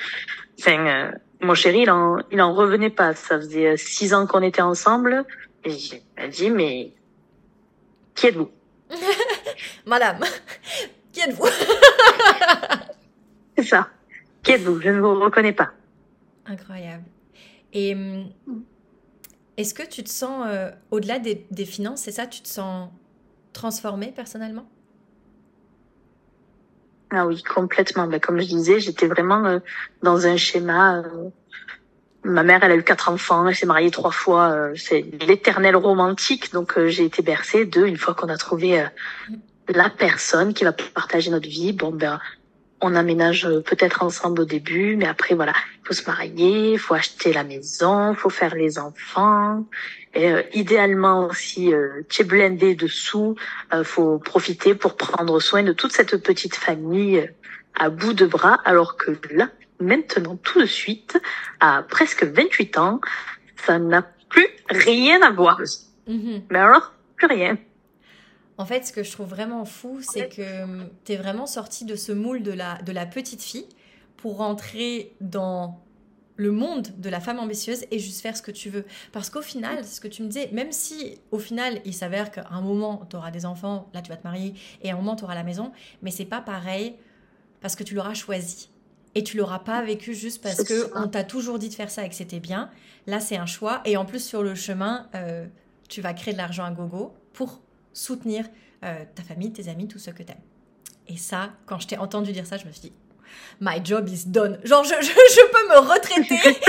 Enfin, 0.60 0.86
euh, 0.86 1.12
mon 1.40 1.54
chéri, 1.54 1.84
il 1.84 1.90
en, 1.90 2.18
il 2.32 2.42
en 2.42 2.54
revenait 2.54 2.90
pas. 2.90 3.14
Ça 3.14 3.38
faisait 3.38 3.78
six 3.78 4.14
ans 4.14 4.28
qu'on 4.28 4.42
était 4.42 4.62
ensemble. 4.62 5.24
Et 5.64 5.78
m'a 6.18 6.28
dit, 6.28 6.52
mais 6.52 6.92
qui 8.16 8.28
êtes-vous? 8.28 8.50
Madame, 9.86 10.24
qui 11.12 11.22
êtes-vous? 11.22 11.48
C'est 13.58 13.64
ça. 13.64 13.90
Qui 14.44 14.54
êtes-vous? 14.54 14.82
Je 14.82 14.90
ne 14.90 15.00
vous 15.00 15.20
reconnais 15.20 15.54
pas. 15.54 15.72
Incroyable. 16.46 17.04
Et 17.74 17.96
est-ce 19.58 19.74
que 19.74 19.84
tu 19.84 20.04
te 20.04 20.10
sens, 20.10 20.46
euh, 20.48 20.72
au-delà 20.92 21.20
des, 21.20 21.46
des, 21.52 21.66
finances, 21.66 22.02
c'est 22.02 22.12
ça, 22.12 22.28
tu 22.28 22.42
te 22.42 22.48
sens 22.48 22.90
transformée 23.54 24.12
personnellement? 24.16 24.68
Ah 27.12 27.26
oui, 27.26 27.42
complètement. 27.44 28.08
Ben, 28.08 28.20
comme 28.20 28.40
je 28.42 28.48
disais, 28.48 28.80
j'étais 28.80 29.08
vraiment 29.08 29.46
euh, 29.46 29.60
dans 30.04 30.28
un 30.28 30.36
schéma. 30.36 30.98
Euh, 30.98 31.30
ma 32.26 32.44
mère, 32.44 32.64
elle 32.64 32.72
a 32.72 32.76
eu 32.76 32.84
quatre 32.84 33.10
enfants, 33.10 33.48
elle 33.48 33.56
s'est 33.56 33.66
mariée 33.66 33.92
trois 33.92 34.12
fois. 34.12 34.52
euh, 34.52 34.74
c'est 34.76 35.06
l'éternel 35.26 35.76
romantique. 35.76 36.52
Donc 36.52 36.78
euh, 36.78 36.90
j'ai 36.90 37.06
été 37.06 37.22
bercée 37.22 37.66
de, 37.66 37.86
une 37.86 37.98
fois 37.98 38.14
qu'on 38.14 38.30
a 38.30 38.38
trouvé 38.38 38.82
euh, 38.82 38.86
la 39.70 39.90
personne 39.90 40.54
qui 40.54 40.64
va 40.64 40.74
partager 40.74 41.32
notre 41.32 41.48
vie, 41.48 41.72
bon 41.74 41.92
ben 41.92 42.20
on 42.82 42.94
aménage 42.94 43.48
peut-être 43.66 44.04
ensemble 44.04 44.42
au 44.42 44.46
début, 44.46 44.96
mais 44.98 45.08
après 45.08 45.34
voilà, 45.34 45.54
il 45.82 45.88
faut 45.88 45.94
se 45.94 46.06
marier, 46.06 46.78
faut 46.78 46.94
acheter 46.94 47.32
la 47.34 47.44
maison, 47.44 48.14
faut 48.14 48.30
faire 48.30 48.54
les 48.54 48.78
enfants. 48.78 49.66
Et 50.14 50.32
idéalement 50.54 51.30
euh, 51.58 52.02
tu 52.10 52.22
es 52.22 52.26
blindé 52.26 52.76
de 52.76 52.88
sous, 52.88 53.36
euh, 53.74 53.84
faut 53.84 54.18
profiter 54.20 54.76
pour 54.76 54.96
prendre 54.98 55.40
soin 55.40 55.64
de 55.64 55.74
toute 55.74 55.94
cette 55.94 56.18
petite 56.18 56.56
famille 56.56 57.30
à 57.78 57.90
bout 57.90 58.14
de 58.14 58.26
bras, 58.26 58.60
alors 58.66 58.98
que 58.98 59.12
là, 59.32 59.50
maintenant, 59.80 60.38
tout 60.38 60.62
de 60.62 60.66
suite, 60.66 61.20
à 61.60 61.84
presque 61.84 62.24
28 62.24 62.78
ans, 62.78 63.02
ça 63.66 63.80
n'a 63.80 64.02
plus 64.30 64.48
rien 64.70 65.22
à 65.22 65.32
voir. 65.32 65.60
Mhm. 66.08 66.44
Mais 66.50 66.60
alors, 66.60 66.94
plus 67.16 67.28
rien. 67.28 67.58
En 68.58 68.66
fait, 68.66 68.86
ce 68.86 68.94
que 68.94 69.04
je 69.04 69.12
trouve 69.12 69.28
vraiment 69.28 69.66
fou, 69.66 70.00
c'est 70.02 70.30
que 70.30 70.86
tu 71.04 71.12
es 71.12 71.18
vraiment 71.18 71.46
sortie 71.46 71.86
de 71.86 71.96
ce 71.96 72.12
moule 72.12 72.42
de 72.42 72.52
la, 72.52 72.82
de 72.84 72.92
la 72.92 73.06
petite 73.06 73.42
fille 73.42 73.68
pour 74.18 74.38
rentrer 74.38 75.14
dans 75.20 75.82
le 76.38 76.52
monde 76.52 76.88
de 76.98 77.10
la 77.10 77.20
femme 77.20 77.40
ambitieuse 77.40 77.86
et 77.92 78.00
juste 78.00 78.22
faire 78.22 78.36
ce 78.36 78.42
que 78.42 78.52
tu 78.52 78.70
veux. 78.70 78.86
Parce 79.12 79.30
qu'au 79.30 79.42
final, 79.42 79.84
ce 79.86 80.00
que 80.00 80.08
tu 80.08 80.22
me 80.24 80.28
disais, 80.28 80.50
même 80.52 80.72
si 80.72 81.20
au 81.32 81.40
final, 81.40 81.82
il 81.86 81.94
s'avère 81.94 82.32
qu'à 82.32 82.46
un 82.50 82.62
moment, 82.62 83.06
tu 83.10 83.16
auras 83.16 83.32
des 83.32 83.46
enfants, 83.46 83.90
là 83.94 84.02
tu 84.02 84.10
vas 84.10 84.18
te 84.18 84.24
marier, 84.24 84.54
et 84.82 84.90
à 84.90 84.94
un 84.94 84.98
moment, 84.98 85.16
tu 85.16 85.24
auras 85.24 85.36
la 85.36 85.44
maison, 85.44 85.72
mais 86.02 86.12
c'est 86.12 86.26
pas 86.26 86.42
pareil 86.42 86.96
parce 87.62 87.76
que 87.76 87.84
tu 87.84 87.96
l'auras 87.96 88.14
choisi. 88.14 88.70
Et 89.16 89.24
tu 89.24 89.38
l'auras 89.38 89.60
pas 89.60 89.82
vécu 89.82 90.14
juste 90.14 90.44
parce 90.44 90.64
que 90.64 90.92
on 90.96 91.08
t'a 91.08 91.24
toujours 91.24 91.58
dit 91.58 91.70
de 91.70 91.74
faire 91.74 91.90
ça 91.90 92.06
et 92.06 92.10
que 92.10 92.16
c'était 92.16 92.42
bien. 92.42 92.70
Là, 93.08 93.20
c'est 93.22 93.38
un 93.38 93.46
choix. 93.46 93.82
Et 93.86 93.96
en 93.96 94.06
plus, 94.06 94.20
sur 94.20 94.44
le 94.44 94.56
chemin, 94.56 95.08
euh, 95.16 95.46
tu 95.88 96.02
vas 96.02 96.14
créer 96.14 96.34
de 96.34 96.38
l'argent 96.38 96.66
à 96.66 96.72
gogo 96.72 97.14
pour 97.34 97.62
soutenir 97.94 98.46
euh, 98.84 99.04
ta 99.16 99.24
famille, 99.24 99.54
tes 99.54 99.70
amis, 99.70 99.88
tout 99.88 100.00
ce 100.00 100.12
que 100.12 100.22
t'aimes. 100.22 100.36
Et 101.08 101.18
ça, 101.18 101.52
quand 101.66 101.80
je 101.80 101.88
t'ai 101.88 101.98
entendu 101.98 102.34
dire 102.34 102.46
ça, 102.46 102.58
je 102.58 102.66
me 102.66 102.72
suis 102.72 102.82
dit, 102.82 102.94
my 103.62 103.80
job 103.84 104.10
is 104.10 104.24
done. 104.26 104.60
Genre, 104.64 104.84
je, 104.84 104.96
je, 105.02 105.08
je 105.08 105.52
peux 105.52 105.68
me 105.70 105.94
retraiter. 105.94 106.60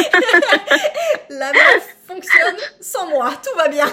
La 1.31 1.53
meuf 1.53 1.97
fonctionne 2.07 2.57
sans 2.81 3.09
moi. 3.11 3.33
Tout 3.43 3.57
va 3.57 3.69
bien. 3.69 3.87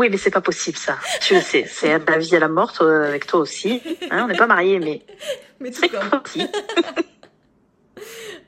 Oui, 0.00 0.08
mais 0.08 0.16
c'est 0.16 0.30
pas 0.30 0.40
possible 0.40 0.78
ça. 0.78 0.96
Tu 1.20 1.34
le 1.34 1.42
sais, 1.42 1.66
c'est 1.68 1.98
la 2.08 2.16
vie 2.16 2.34
à 2.34 2.38
la 2.38 2.48
mort 2.48 2.72
avec 2.80 3.26
toi 3.26 3.40
aussi. 3.40 3.82
Hein, 4.10 4.24
on 4.24 4.28
n'est 4.28 4.36
pas 4.36 4.46
mariés, 4.46 4.78
mais, 4.78 5.04
mais 5.60 5.70
c'est 5.72 5.90
si. 6.24 6.40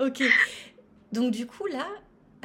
ok. 0.01 0.23
Donc 1.12 1.31
du 1.31 1.47
coup 1.47 1.67
là, 1.67 1.87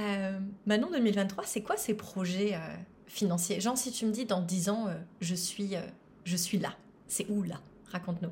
euh, 0.01 0.37
Manon 0.65 0.89
2023, 0.91 1.45
c'est 1.45 1.61
quoi 1.61 1.77
ces 1.77 1.93
projets 1.93 2.55
euh, 2.55 2.75
financiers? 3.05 3.61
Genre 3.61 3.77
si 3.77 3.93
tu 3.93 4.05
me 4.05 4.11
dis 4.11 4.25
dans 4.25 4.41
10 4.41 4.67
ans, 4.67 4.87
euh, 4.89 4.95
je 5.21 5.35
suis, 5.35 5.77
euh, 5.77 5.81
je 6.25 6.35
suis 6.35 6.57
là. 6.57 6.73
C'est 7.07 7.27
où 7.29 7.43
là? 7.43 7.61
Raconte-nous. 7.93 8.31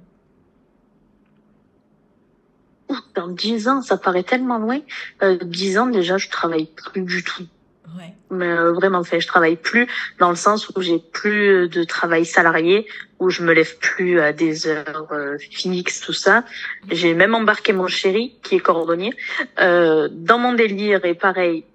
Dans 3.16 3.30
10 3.30 3.70
ans, 3.70 3.82
ça 3.82 3.96
paraît 3.96 4.24
tellement 4.24 4.58
loin. 4.58 4.82
Euh, 5.24 5.38
10 5.38 5.78
ans 5.78 5.88
déjà, 5.88 6.18
je 6.18 6.28
travaille 6.28 6.66
plus 6.66 7.04
du 7.04 7.24
tout. 7.24 7.48
Ouais. 7.98 8.14
Mais 8.32 8.50
euh, 8.50 8.74
vraiment, 8.74 9.04
fait, 9.04 9.20
je 9.22 9.28
travaille 9.28 9.56
plus 9.56 9.88
dans 10.20 10.30
le 10.30 10.36
sens 10.36 10.70
où 10.70 10.82
j'ai 10.82 11.00
plus 11.00 11.70
de 11.70 11.84
travail 11.84 12.26
salarié, 12.26 12.88
où 13.20 13.30
je 13.30 13.44
me 13.44 13.54
lève 13.54 13.78
plus 13.78 14.20
à 14.20 14.34
des 14.34 14.68
heures 14.68 15.08
euh, 15.12 15.38
fixes, 15.38 16.02
tout 16.02 16.14
ça. 16.14 16.44
J'ai 16.92 17.14
même 17.14 17.36
embarqué 17.36 17.74
mon 17.74 17.88
chéri, 17.88 18.36
qui 18.44 18.56
est 18.56 18.60
cordonnier, 18.60 19.14
euh, 19.60 20.10
dans 20.12 20.40
mon 20.40 20.54
délire. 20.54 21.06
Et 21.06 21.14
pareil, 21.14 21.66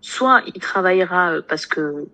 soit 0.00 0.42
il 0.54 0.60
travaillera 0.60 1.34
euh, 1.34 1.42
parce 1.46 1.66
que 1.66 2.06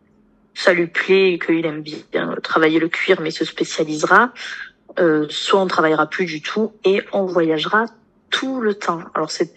ça 0.54 0.72
lui 0.72 0.88
plaît 0.88 1.34
et 1.34 1.38
qu'il 1.38 1.64
aime 1.66 1.82
bien 1.82 2.34
travailler 2.42 2.78
le 2.80 2.88
cuir, 2.88 3.20
mais 3.20 3.30
se 3.30 3.44
spécialisera. 3.44 4.32
Euh, 4.98 5.26
soit 5.30 5.61
on 5.61 5.66
travaillera 5.66 6.08
plus 6.08 6.24
du 6.26 6.42
tout 6.42 6.72
et 6.84 7.02
on 7.12 7.24
voyagera 7.24 7.87
tout 8.30 8.61
le 8.61 8.74
temps. 8.74 9.02
Alors 9.14 9.30
c'est, 9.30 9.54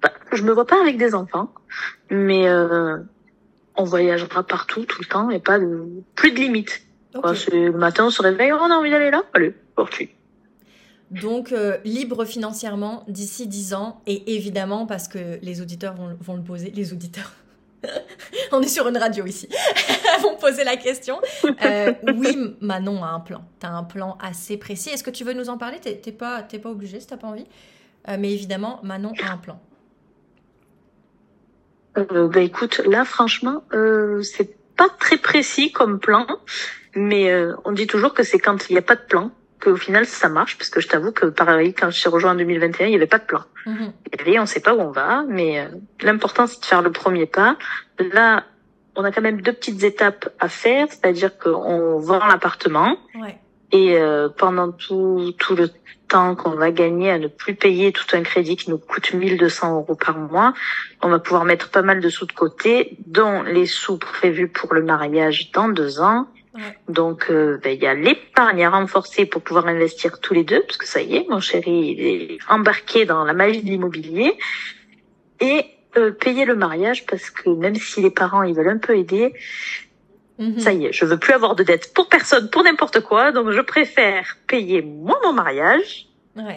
bah, 0.00 0.12
je 0.32 0.42
me 0.42 0.52
vois 0.52 0.66
pas 0.66 0.80
avec 0.80 0.96
des 0.96 1.14
enfants, 1.14 1.52
mais 2.10 2.48
euh, 2.48 2.96
on 3.76 3.84
voyagera 3.84 4.42
partout 4.42 4.84
tout 4.84 5.00
le 5.00 5.06
temps 5.06 5.30
et 5.30 5.38
pas 5.38 5.58
de 5.58 5.86
plus 6.14 6.32
de 6.32 6.36
limite. 6.36 6.82
le 7.14 7.70
matin 7.70 8.06
on 8.06 8.10
se 8.10 8.22
réveille, 8.22 8.52
oh, 8.52 8.58
on 8.60 8.70
a 8.70 8.74
envie 8.74 8.90
d'aller 8.90 9.10
là, 9.10 9.22
allez, 9.34 9.54
parti. 9.74 10.10
Donc 11.10 11.52
euh, 11.52 11.76
libre 11.84 12.24
financièrement 12.24 13.04
d'ici 13.06 13.46
10 13.46 13.74
ans 13.74 14.00
et 14.06 14.34
évidemment 14.34 14.86
parce 14.86 15.08
que 15.08 15.38
les 15.42 15.60
auditeurs 15.60 15.94
vont, 15.94 16.16
vont 16.20 16.36
le 16.36 16.42
poser, 16.42 16.70
les 16.70 16.92
auditeurs. 16.92 17.32
on 18.52 18.60
est 18.60 18.68
sur 18.68 18.88
une 18.88 18.96
radio 18.96 19.26
ici. 19.26 19.48
vont 20.22 20.36
poser 20.36 20.64
la 20.64 20.76
question. 20.76 21.20
Euh, 21.64 21.92
oui, 22.14 22.36
Manon 22.60 23.02
a 23.04 23.08
un 23.08 23.20
plan. 23.20 23.44
Tu 23.60 23.66
as 23.66 23.72
un 23.72 23.84
plan 23.84 24.16
assez 24.20 24.56
précis. 24.56 24.90
Est-ce 24.90 25.02
que 25.02 25.10
tu 25.10 25.24
veux 25.24 25.32
nous 25.32 25.48
en 25.48 25.58
parler? 25.58 25.78
T'es 25.80 26.12
pas, 26.12 26.42
pas 26.42 26.70
obligé 26.70 27.00
si 27.00 27.06
t'as 27.06 27.16
pas 27.16 27.28
envie. 27.28 27.46
Euh, 28.08 28.16
mais 28.18 28.32
évidemment, 28.32 28.80
Manon 28.82 29.12
a 29.22 29.32
un 29.32 29.38
plan. 29.38 29.60
Euh, 31.98 32.28
bah 32.28 32.40
écoute, 32.40 32.80
là 32.86 33.04
franchement, 33.04 33.64
euh, 33.72 34.22
c'est 34.22 34.56
pas 34.76 34.88
très 34.98 35.18
précis 35.18 35.72
comme 35.72 36.00
plan, 36.00 36.26
mais 36.94 37.30
euh, 37.30 37.54
on 37.64 37.72
dit 37.72 37.86
toujours 37.86 38.14
que 38.14 38.22
c'est 38.22 38.38
quand 38.38 38.68
il 38.68 38.72
n'y 38.72 38.78
a 38.78 38.82
pas 38.82 38.96
de 38.96 39.02
plan 39.02 39.30
qu'au 39.62 39.76
final 39.76 40.06
ça 40.06 40.28
marche, 40.28 40.58
parce 40.58 40.70
que 40.70 40.80
je 40.80 40.88
t'avoue 40.88 41.12
que 41.12 41.26
pareil, 41.26 41.72
quand 41.74 41.90
je 41.90 41.98
suis 41.98 42.08
rejoint 42.08 42.32
en 42.32 42.34
2021, 42.34 42.86
il 42.86 42.90
n'y 42.90 42.96
avait 42.96 43.06
pas 43.06 43.18
de 43.18 43.24
plan. 43.24 43.44
Mm 43.66 43.88
Et 44.26 44.40
on 44.40 44.46
sait 44.46 44.60
pas 44.60 44.74
où 44.74 44.80
on 44.80 44.90
va, 44.90 45.24
mais 45.28 45.60
euh, 45.60 45.66
l'important 46.00 46.46
c'est 46.46 46.60
de 46.60 46.64
faire 46.64 46.82
le 46.82 46.90
premier 46.90 47.26
pas. 47.26 47.56
Là, 47.98 48.44
on 48.96 49.04
a 49.04 49.12
quand 49.12 49.22
même 49.22 49.40
deux 49.40 49.52
petites 49.52 49.82
étapes 49.84 50.28
à 50.38 50.48
faire, 50.48 50.86
c'est-à-dire 50.90 51.38
qu'on 51.38 51.98
vend 51.98 52.26
l'appartement. 52.26 52.96
Ouais. 53.20 53.38
Et 53.70 53.96
euh, 53.96 54.28
pendant 54.28 54.70
tout, 54.70 55.32
tout 55.38 55.56
le 55.56 55.70
temps 56.12 56.36
qu'on 56.36 56.50
va 56.50 56.70
gagner 56.70 57.10
à 57.10 57.18
ne 57.18 57.26
plus 57.26 57.54
payer 57.54 57.90
tout 57.90 58.04
un 58.12 58.22
crédit 58.22 58.56
qui 58.56 58.68
nous 58.70 58.78
coûte 58.78 59.14
1200 59.14 59.76
euros 59.76 59.94
par 59.94 60.18
mois, 60.18 60.52
on 61.00 61.08
va 61.08 61.18
pouvoir 61.18 61.44
mettre 61.44 61.70
pas 61.70 61.82
mal 61.82 62.00
de 62.00 62.08
sous 62.10 62.26
de 62.26 62.32
côté, 62.32 62.96
dont 63.06 63.42
les 63.42 63.66
sous 63.66 63.96
prévus 63.96 64.48
pour 64.48 64.74
le 64.74 64.82
mariage 64.82 65.50
dans 65.52 65.68
deux 65.68 66.00
ans. 66.00 66.26
Donc, 66.88 67.30
euh, 67.30 67.58
ben, 67.62 67.74
il 67.74 67.82
y 67.82 67.86
a 67.86 67.94
l'épargne 67.94 68.62
à 68.62 68.68
renforcer 68.68 69.24
pour 69.24 69.40
pouvoir 69.40 69.68
investir 69.68 70.20
tous 70.20 70.34
les 70.34 70.44
deux, 70.44 70.62
parce 70.62 70.76
que 70.76 70.86
ça 70.86 71.00
y 71.00 71.16
est, 71.16 71.26
mon 71.30 71.40
chéri 71.40 71.94
il 71.96 72.00
est 72.06 72.38
embarqué 72.46 73.06
dans 73.06 73.24
la 73.24 73.32
magie 73.32 73.62
de 73.62 73.70
l'immobilier. 73.70 74.36
Et 75.40 75.64
euh, 75.96 76.10
payer 76.10 76.44
le 76.44 76.54
mariage, 76.54 77.06
parce 77.06 77.30
que 77.30 77.48
même 77.48 77.76
si 77.76 78.02
les 78.02 78.10
parents 78.10 78.42
ils 78.42 78.54
veulent 78.54 78.68
un 78.68 78.78
peu 78.78 78.96
aider, 78.98 79.32
Mhm. 80.38 80.58
Ça 80.58 80.72
y 80.72 80.86
est, 80.86 80.92
je 80.92 81.04
veux 81.04 81.18
plus 81.18 81.32
avoir 81.32 81.54
de 81.54 81.62
dettes 81.62 81.92
pour 81.94 82.08
personne, 82.08 82.48
pour 82.50 82.62
n'importe 82.64 83.00
quoi, 83.00 83.32
donc 83.32 83.50
je 83.50 83.60
préfère 83.60 84.38
payer 84.46 84.82
moi 84.82 85.18
mon 85.22 85.32
mariage. 85.32 86.08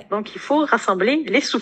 Donc 0.09 0.33
il 0.33 0.39
faut 0.39 0.65
rassembler 0.65 1.23
les 1.27 1.41
sous. 1.41 1.61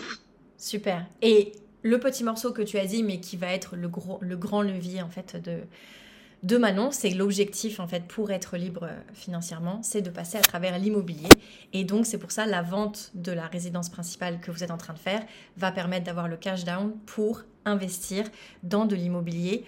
Super. 0.57 1.05
Et 1.21 1.53
le 1.81 1.99
petit 1.99 2.23
morceau 2.23 2.51
que 2.51 2.61
tu 2.61 2.77
as 2.77 2.85
dit, 2.85 3.03
mais 3.03 3.19
qui 3.19 3.37
va 3.37 3.47
être 3.47 3.75
le, 3.75 3.87
gros, 3.87 4.19
le 4.21 4.37
grand 4.37 4.61
levier 4.61 5.01
en 5.01 5.09
fait 5.09 5.35
de, 5.43 5.57
de 6.43 6.57
Manon, 6.57 6.91
c'est 6.91 7.09
l'objectif 7.09 7.79
en 7.79 7.87
fait 7.87 8.03
pour 8.07 8.31
être 8.31 8.55
libre 8.57 8.87
financièrement, 9.13 9.79
c'est 9.81 10.01
de 10.01 10.09
passer 10.09 10.37
à 10.37 10.41
travers 10.41 10.77
l'immobilier. 10.77 11.29
Et 11.73 11.83
donc 11.83 12.05
c'est 12.05 12.19
pour 12.19 12.31
ça 12.31 12.45
la 12.45 12.61
vente 12.61 13.11
de 13.15 13.31
la 13.31 13.47
résidence 13.47 13.89
principale 13.89 14.39
que 14.39 14.51
vous 14.51 14.63
êtes 14.63 14.71
en 14.71 14.77
train 14.77 14.93
de 14.93 14.99
faire 14.99 15.23
va 15.57 15.71
permettre 15.71 16.05
d'avoir 16.05 16.27
le 16.27 16.37
cash 16.37 16.63
down 16.63 16.93
pour 17.05 17.41
investir 17.65 18.25
dans 18.61 18.85
de 18.85 18.95
l'immobilier 18.95 19.65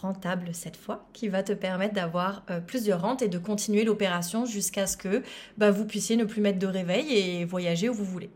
rentable 0.00 0.50
cette 0.52 0.76
fois, 0.76 1.06
qui 1.12 1.28
va 1.28 1.42
te 1.42 1.52
permettre 1.52 1.94
d'avoir 1.94 2.44
euh, 2.50 2.60
plus 2.60 2.84
de 2.84 2.92
rente 2.92 3.22
et 3.22 3.28
de 3.28 3.38
continuer 3.38 3.84
l'opération 3.84 4.44
jusqu'à 4.44 4.86
ce 4.86 4.96
que 4.96 5.22
bah, 5.56 5.70
vous 5.70 5.84
puissiez 5.84 6.16
ne 6.16 6.24
plus 6.24 6.40
mettre 6.40 6.58
de 6.58 6.66
réveil 6.66 7.12
et 7.12 7.44
voyager 7.44 7.88
où 7.88 7.94
vous 7.94 8.04
voulez. 8.04 8.30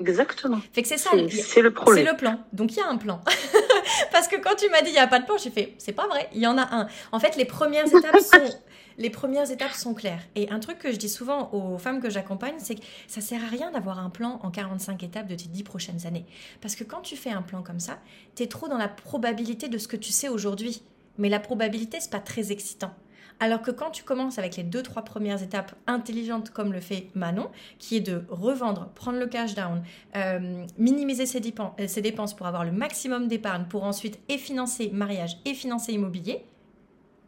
Exactement. 0.00 0.60
Fait 0.72 0.82
que 0.82 0.88
c'est 0.88 0.96
ça. 0.96 1.10
C'est 1.30 1.62
le 1.62 1.72
problème. 1.72 2.04
C'est 2.04 2.10
le 2.10 2.16
plan. 2.16 2.40
Donc 2.52 2.72
il 2.72 2.78
y 2.78 2.80
a 2.80 2.88
un 2.88 2.96
plan. 2.96 3.20
Parce 4.12 4.28
que 4.28 4.36
quand 4.36 4.56
tu 4.56 4.68
m'as 4.68 4.82
dit 4.82 4.90
il 4.90 4.94
n'y 4.94 4.98
a 4.98 5.06
pas 5.06 5.20
de 5.20 5.26
plan, 5.26 5.36
j'ai 5.38 5.50
fait 5.50 5.74
c'est 5.78 5.92
pas 5.92 6.06
vrai, 6.08 6.28
il 6.34 6.40
y 6.40 6.46
en 6.46 6.58
a 6.58 6.62
un. 6.74 6.88
En 7.12 7.20
fait, 7.20 7.36
les 7.36 7.44
premières 7.44 7.86
étapes 7.94 8.20
sont 8.20 8.58
les 8.98 9.10
premières 9.10 9.50
étapes 9.50 9.72
sont 9.72 9.94
claires. 9.94 10.22
Et 10.34 10.50
un 10.50 10.60
truc 10.60 10.78
que 10.78 10.92
je 10.92 10.96
dis 10.96 11.08
souvent 11.08 11.50
aux 11.52 11.78
femmes 11.78 12.00
que 12.00 12.10
j'accompagne, 12.10 12.54
c'est 12.58 12.76
que 12.76 12.82
ça 13.06 13.20
sert 13.20 13.42
à 13.42 13.48
rien 13.48 13.70
d'avoir 13.70 13.98
un 13.98 14.10
plan 14.10 14.40
en 14.42 14.50
45 14.50 15.02
étapes 15.02 15.26
de 15.26 15.34
tes 15.34 15.48
10 15.48 15.62
prochaines 15.62 16.06
années. 16.06 16.26
Parce 16.60 16.74
que 16.74 16.84
quand 16.84 17.00
tu 17.00 17.16
fais 17.16 17.30
un 17.30 17.42
plan 17.42 17.62
comme 17.62 17.80
ça, 17.80 17.98
tu 18.34 18.42
es 18.42 18.46
trop 18.46 18.68
dans 18.68 18.78
la 18.78 18.88
probabilité 18.88 19.68
de 19.68 19.78
ce 19.78 19.88
que 19.88 19.96
tu 19.96 20.12
sais 20.12 20.28
aujourd'hui. 20.28 20.82
Mais 21.18 21.28
la 21.28 21.40
probabilité, 21.40 22.00
c'est 22.00 22.10
pas 22.10 22.20
très 22.20 22.52
excitant. 22.52 22.94
Alors 23.40 23.60
que 23.60 23.70
quand 23.70 23.90
tu 23.90 24.04
commences 24.04 24.38
avec 24.38 24.56
les 24.56 24.62
deux, 24.62 24.82
trois 24.82 25.02
premières 25.02 25.42
étapes 25.42 25.74
intelligentes 25.86 26.50
comme 26.50 26.72
le 26.72 26.80
fait 26.80 27.08
Manon, 27.14 27.50
qui 27.78 27.96
est 27.96 28.00
de 28.00 28.22
revendre, 28.28 28.90
prendre 28.94 29.18
le 29.18 29.26
cash 29.26 29.54
down, 29.54 29.82
euh, 30.16 30.64
minimiser 30.78 31.24
euh, 31.24 31.86
ses 31.88 32.02
dépenses 32.02 32.34
pour 32.34 32.46
avoir 32.46 32.64
le 32.64 32.72
maximum 32.72 33.28
d'épargne, 33.28 33.64
pour 33.64 33.82
ensuite 33.82 34.20
et 34.28 34.38
financer 34.38 34.90
mariage 34.92 35.38
et 35.44 35.54
financer 35.54 35.92
immobilier, 35.92 36.44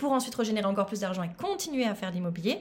pour 0.05 0.13
ensuite 0.13 0.35
régénérer 0.35 0.67
encore 0.67 0.85
plus 0.85 1.01
d'argent 1.01 1.23
et 1.23 1.31
continuer 1.31 1.87
à 1.87 1.95
faire 1.95 2.11
l'immobilier, 2.11 2.59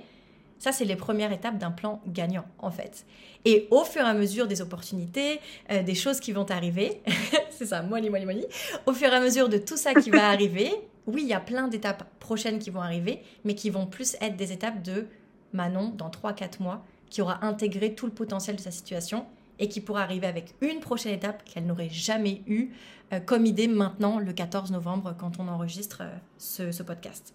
ça, 0.60 0.71
c'est 0.71 0.86
les 0.86 0.95
premières 0.95 1.34
étapes 1.34 1.58
d'un 1.58 1.71
plan 1.71 2.01
gagnant, 2.08 2.45
en 2.58 2.71
fait. 2.71 3.06
Et 3.43 3.67
au 3.69 3.84
fur 3.84 4.01
et 4.01 4.08
à 4.08 4.13
mesure 4.13 4.47
des 4.47 4.62
opportunités, 4.62 5.41
euh, 5.69 5.84
des 5.84 5.93
choses 5.93 6.21
qui 6.21 6.32
vont 6.32 6.49
arriver, 6.49 7.01
c'est 7.49 7.65
ça, 7.65 7.82
money, 7.82 8.10
money, 8.10 8.23
money, 8.23 8.47
au 8.86 8.93
fur 8.93 9.10
et 9.10 9.15
à 9.17 9.19
mesure 9.19 9.49
de 9.49 9.58
tout 9.58 9.75
ça 9.75 9.93
qui 9.93 10.10
va 10.10 10.29
arriver, 10.29 10.71
oui, 11.06 11.23
il 11.23 11.27
y 11.27 11.34
a 11.34 11.41
plein 11.41 11.67
d'étapes 11.67 12.06
prochaines 12.21 12.60
qui 12.60 12.69
vont 12.69 12.79
arriver, 12.79 13.21
mais 13.43 13.56
qui 13.56 13.69
vont 13.69 13.88
plus 13.88 14.15
être 14.21 14.38
des 14.38 14.53
étapes 14.53 14.82
de 14.82 15.08
Manon 15.51 15.89
dans 15.89 16.10
3-4 16.10 16.63
mois, 16.63 16.86
qui 17.10 17.21
aura 17.21 17.43
intégré 17.43 17.93
tout 17.93 18.06
le 18.06 18.13
potentiel 18.13 18.56
de 18.56 18.62
sa 18.62 18.71
situation 18.71 19.25
et 19.59 19.69
qui 19.69 19.81
pourra 19.81 20.03
arriver 20.03 20.27
avec 20.27 20.55
une 20.61 20.79
prochaine 20.79 21.13
étape 21.13 21.43
qu'elle 21.45 21.65
n'aurait 21.65 21.89
jamais 21.89 22.41
eue 22.47 22.71
euh, 23.13 23.19
comme 23.19 23.45
idée 23.45 23.67
maintenant, 23.67 24.19
le 24.19 24.33
14 24.33 24.71
novembre, 24.71 25.15
quand 25.17 25.39
on 25.39 25.47
enregistre 25.47 26.01
euh, 26.01 26.71
ce, 26.71 26.83
podcast. 26.83 27.33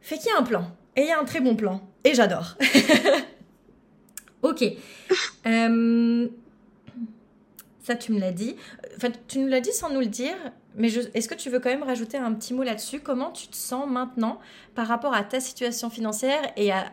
Fait 0.00 0.16
qu'il 0.18 0.26
y 0.26 0.30
a 0.30 0.38
un 0.38 0.42
plan, 0.42 0.70
et 0.96 1.02
il 1.02 1.08
y 1.08 1.12
a 1.12 1.18
un 1.18 1.24
très 1.24 1.40
bon 1.40 1.56
plan, 1.56 1.80
et 2.04 2.14
j'adore. 2.14 2.56
ok. 4.42 4.64
Euh, 5.46 6.28
ça, 7.82 7.94
tu 7.94 8.12
me 8.12 8.20
l'as 8.20 8.32
dit. 8.32 8.56
Enfin, 8.96 9.08
tu 9.28 9.38
nous 9.38 9.48
l'as 9.48 9.60
dit 9.60 9.72
sans 9.72 9.90
nous 9.90 10.00
le 10.00 10.06
dire, 10.06 10.36
mais 10.74 10.88
est-ce 10.88 11.28
que 11.28 11.34
tu 11.34 11.50
veux 11.50 11.60
quand 11.60 11.70
même 11.70 11.82
rajouter 11.82 12.18
un 12.18 12.32
petit 12.34 12.52
mot 12.52 12.62
là-dessus? 12.62 13.00
Comment 13.00 13.30
tu 13.30 13.48
te 13.48 13.56
sens 13.56 13.88
maintenant 13.88 14.38
par 14.74 14.86
rapport 14.86 15.14
à 15.14 15.24
ta 15.24 15.40
situation 15.40 15.88
financière 15.88 16.42
et 16.56 16.72
à, 16.72 16.90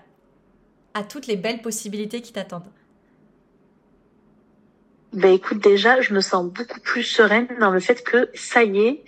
à 0.94 1.04
toutes 1.04 1.28
les 1.28 1.36
belles 1.36 1.62
possibilités 1.62 2.22
qui 2.22 2.32
t'attendent? 2.32 2.72
Ben 5.16 5.32
écoute, 5.32 5.60
déjà, 5.60 6.02
je 6.02 6.14
me 6.14 6.20
sens 6.20 6.46
beaucoup 6.46 6.82
plus 6.82 7.04
sereine 7.04 7.48
dans 7.60 7.72
le 7.72 7.80
fait 7.80 8.04
que 8.04 8.30
ça 8.34 8.64
y 8.64 8.80
est. 8.80 9.04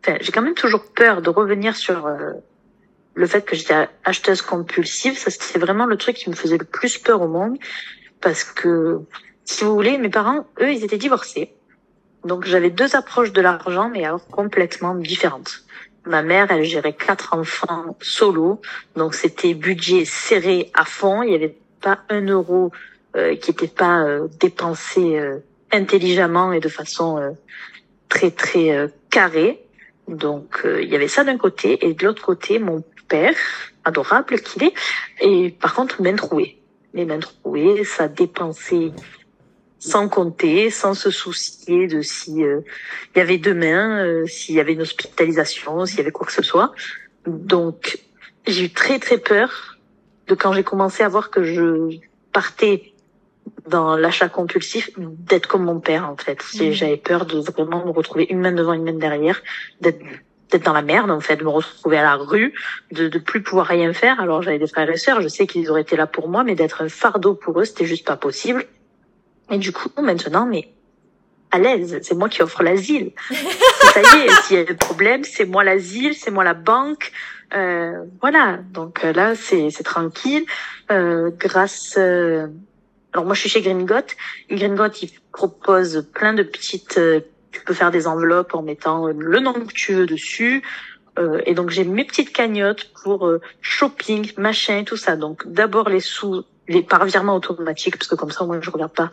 Enfin, 0.00 0.18
j'ai 0.20 0.30
quand 0.30 0.42
même 0.42 0.54
toujours 0.54 0.84
peur 0.92 1.20
de 1.20 1.30
revenir 1.30 1.74
sur 1.74 2.06
euh, 2.06 2.32
le 3.14 3.26
fait 3.26 3.44
que 3.44 3.56
j'étais 3.56 3.88
acheteuse 4.04 4.40
compulsive. 4.40 5.18
Ça, 5.18 5.30
c'était 5.32 5.58
vraiment 5.58 5.86
le 5.86 5.96
truc 5.96 6.16
qui 6.16 6.30
me 6.30 6.36
faisait 6.36 6.58
le 6.58 6.64
plus 6.64 6.98
peur 6.98 7.22
au 7.22 7.28
monde. 7.28 7.58
Parce 8.20 8.44
que, 8.44 9.00
si 9.44 9.64
vous 9.64 9.74
voulez, 9.74 9.98
mes 9.98 10.10
parents, 10.10 10.46
eux, 10.60 10.72
ils 10.72 10.84
étaient 10.84 10.96
divorcés. 10.96 11.52
Donc, 12.24 12.44
j'avais 12.44 12.70
deux 12.70 12.94
approches 12.94 13.32
de 13.32 13.40
l'argent, 13.40 13.88
mais 13.88 14.04
alors 14.04 14.24
complètement 14.28 14.94
différentes. 14.94 15.64
Ma 16.04 16.22
mère, 16.22 16.52
elle 16.52 16.62
gérait 16.62 16.94
quatre 16.94 17.34
enfants 17.34 17.96
solo. 18.00 18.60
Donc, 18.94 19.14
c'était 19.14 19.54
budget 19.54 20.04
serré 20.04 20.70
à 20.72 20.84
fond. 20.84 21.22
Il 21.22 21.30
n'y 21.30 21.34
avait 21.34 21.58
pas 21.80 21.98
un 22.10 22.22
euro 22.22 22.70
qui 23.40 23.50
n'était 23.50 23.68
pas 23.68 24.02
euh, 24.02 24.28
dépensé 24.40 25.18
euh, 25.18 25.38
intelligemment 25.72 26.52
et 26.52 26.60
de 26.60 26.68
façon 26.68 27.36
très 28.08 28.30
très 28.30 28.88
carrée. 29.10 29.60
Donc 30.06 30.62
il 30.64 30.88
y 30.88 30.94
avait 30.94 31.08
ça 31.08 31.24
d'un 31.24 31.36
côté 31.36 31.84
et 31.84 31.92
de 31.92 32.04
l'autre 32.04 32.22
côté 32.22 32.60
mon 32.60 32.84
père 33.08 33.34
adorable 33.84 34.40
qu'il 34.40 34.62
est 34.62 34.74
et 35.20 35.50
par 35.50 35.74
contre 35.74 36.00
main 36.02 36.14
trouée. 36.14 36.60
Les 36.94 37.04
mains 37.04 37.18
trouées, 37.18 37.84
ça 37.84 38.06
dépensait 38.06 38.92
sans 39.80 40.08
compter, 40.08 40.70
sans 40.70 40.94
se 40.94 41.10
soucier 41.10 41.88
de 41.88 42.00
si 42.00 42.42
il 42.42 42.62
y 43.16 43.20
avait 43.20 43.38
demain, 43.38 44.24
s'il 44.26 44.54
y 44.54 44.60
avait 44.60 44.74
une 44.74 44.82
hospitalisation, 44.82 45.84
s'il 45.84 45.98
y 45.98 46.00
avait 46.02 46.12
quoi 46.12 46.26
que 46.26 46.32
ce 46.32 46.42
soit. 46.42 46.72
Donc 47.26 47.98
j'ai 48.46 48.66
eu 48.66 48.70
très 48.70 49.00
très 49.00 49.18
peur 49.18 49.76
de 50.28 50.34
quand 50.36 50.52
j'ai 50.52 50.64
commencé 50.64 51.02
à 51.02 51.08
voir 51.08 51.30
que 51.30 51.42
je 51.42 51.98
partais 52.32 52.92
dans 53.68 53.96
l'achat 53.96 54.28
compulsif 54.28 54.90
d'être 54.96 55.46
comme 55.46 55.64
mon 55.64 55.80
père 55.80 56.08
en 56.08 56.16
fait. 56.16 56.38
Mm. 56.54 56.72
J'avais 56.72 56.96
peur 56.96 57.26
de 57.26 57.40
vraiment 57.40 57.84
me 57.84 57.90
retrouver 57.90 58.26
une 58.30 58.40
main 58.40 58.52
devant 58.52 58.72
une 58.72 58.84
main 58.84 58.92
derrière, 58.92 59.42
d'être 59.80 60.00
d'être 60.50 60.64
dans 60.64 60.72
la 60.72 60.82
merde 60.82 61.10
en 61.10 61.20
fait, 61.20 61.36
de 61.36 61.44
me 61.44 61.48
retrouver 61.48 61.98
à 61.98 62.02
la 62.02 62.14
rue, 62.14 62.54
de 62.92 63.08
de 63.08 63.18
plus 63.18 63.42
pouvoir 63.42 63.66
rien 63.66 63.92
faire. 63.92 64.20
Alors 64.20 64.42
j'avais 64.42 64.58
des 64.58 64.68
frères 64.68 64.88
et 64.90 64.96
sœurs, 64.96 65.20
je 65.20 65.28
sais 65.28 65.46
qu'ils 65.46 65.70
auraient 65.70 65.82
été 65.82 65.96
là 65.96 66.06
pour 66.06 66.28
moi, 66.28 66.44
mais 66.44 66.54
d'être 66.54 66.82
un 66.82 66.88
fardeau 66.88 67.34
pour 67.34 67.60
eux, 67.60 67.64
c'était 67.64 67.86
juste 67.86 68.06
pas 68.06 68.16
possible. 68.16 68.64
Et 69.50 69.58
du 69.58 69.72
coup 69.72 69.90
maintenant, 70.00 70.46
mais 70.46 70.68
à 71.50 71.58
l'aise. 71.58 71.98
C'est 72.02 72.14
moi 72.14 72.28
qui 72.28 72.42
offre 72.42 72.62
l'asile. 72.62 73.12
ça 73.30 74.00
y 74.00 74.20
est, 74.20 74.30
s'il 74.42 74.56
y 74.56 74.60
a 74.60 74.64
des 74.64 74.74
problèmes, 74.74 75.24
c'est 75.24 75.44
moi 75.44 75.64
l'asile, 75.64 76.14
c'est 76.14 76.30
moi 76.30 76.44
la 76.44 76.54
banque. 76.54 77.12
Euh, 77.54 78.04
voilà. 78.20 78.58
Donc 78.72 79.04
euh, 79.04 79.12
là, 79.12 79.34
c'est 79.34 79.70
c'est 79.70 79.84
tranquille. 79.84 80.44
Euh, 80.90 81.30
grâce. 81.38 81.94
euh, 81.98 82.48
alors 83.16 83.24
moi, 83.24 83.34
je 83.34 83.40
suis 83.40 83.48
chez 83.48 83.62
Gringot. 83.62 84.12
Gringot, 84.50 84.92
il 85.00 85.10
propose 85.32 86.06
plein 86.12 86.34
de 86.34 86.42
petites. 86.42 86.98
euh, 86.98 87.20
tu 87.50 87.62
peux 87.62 87.72
faire 87.72 87.90
des 87.90 88.06
enveloppes 88.06 88.54
en 88.54 88.60
mettant 88.60 89.06
le 89.06 89.40
nom 89.40 89.54
que 89.54 89.72
tu 89.72 89.94
veux 89.94 90.04
dessus. 90.04 90.62
Euh, 91.18 91.40
et 91.46 91.54
donc 91.54 91.70
j'ai 91.70 91.84
mes 91.84 92.04
petites 92.04 92.30
cagnottes 92.30 92.92
pour 93.02 93.26
euh, 93.26 93.40
shopping, 93.62 94.32
machin, 94.36 94.84
tout 94.84 94.98
ça. 94.98 95.16
Donc 95.16 95.46
d'abord 95.46 95.88
les 95.88 96.00
sous, 96.00 96.44
les 96.68 96.82
par 96.82 97.06
virement 97.06 97.36
automatique, 97.36 97.96
parce 97.96 98.06
que 98.06 98.16
comme 98.16 98.30
ça 98.30 98.44
moi 98.44 98.58
je 98.60 98.68
regarde 98.68 98.92
pas, 98.92 99.10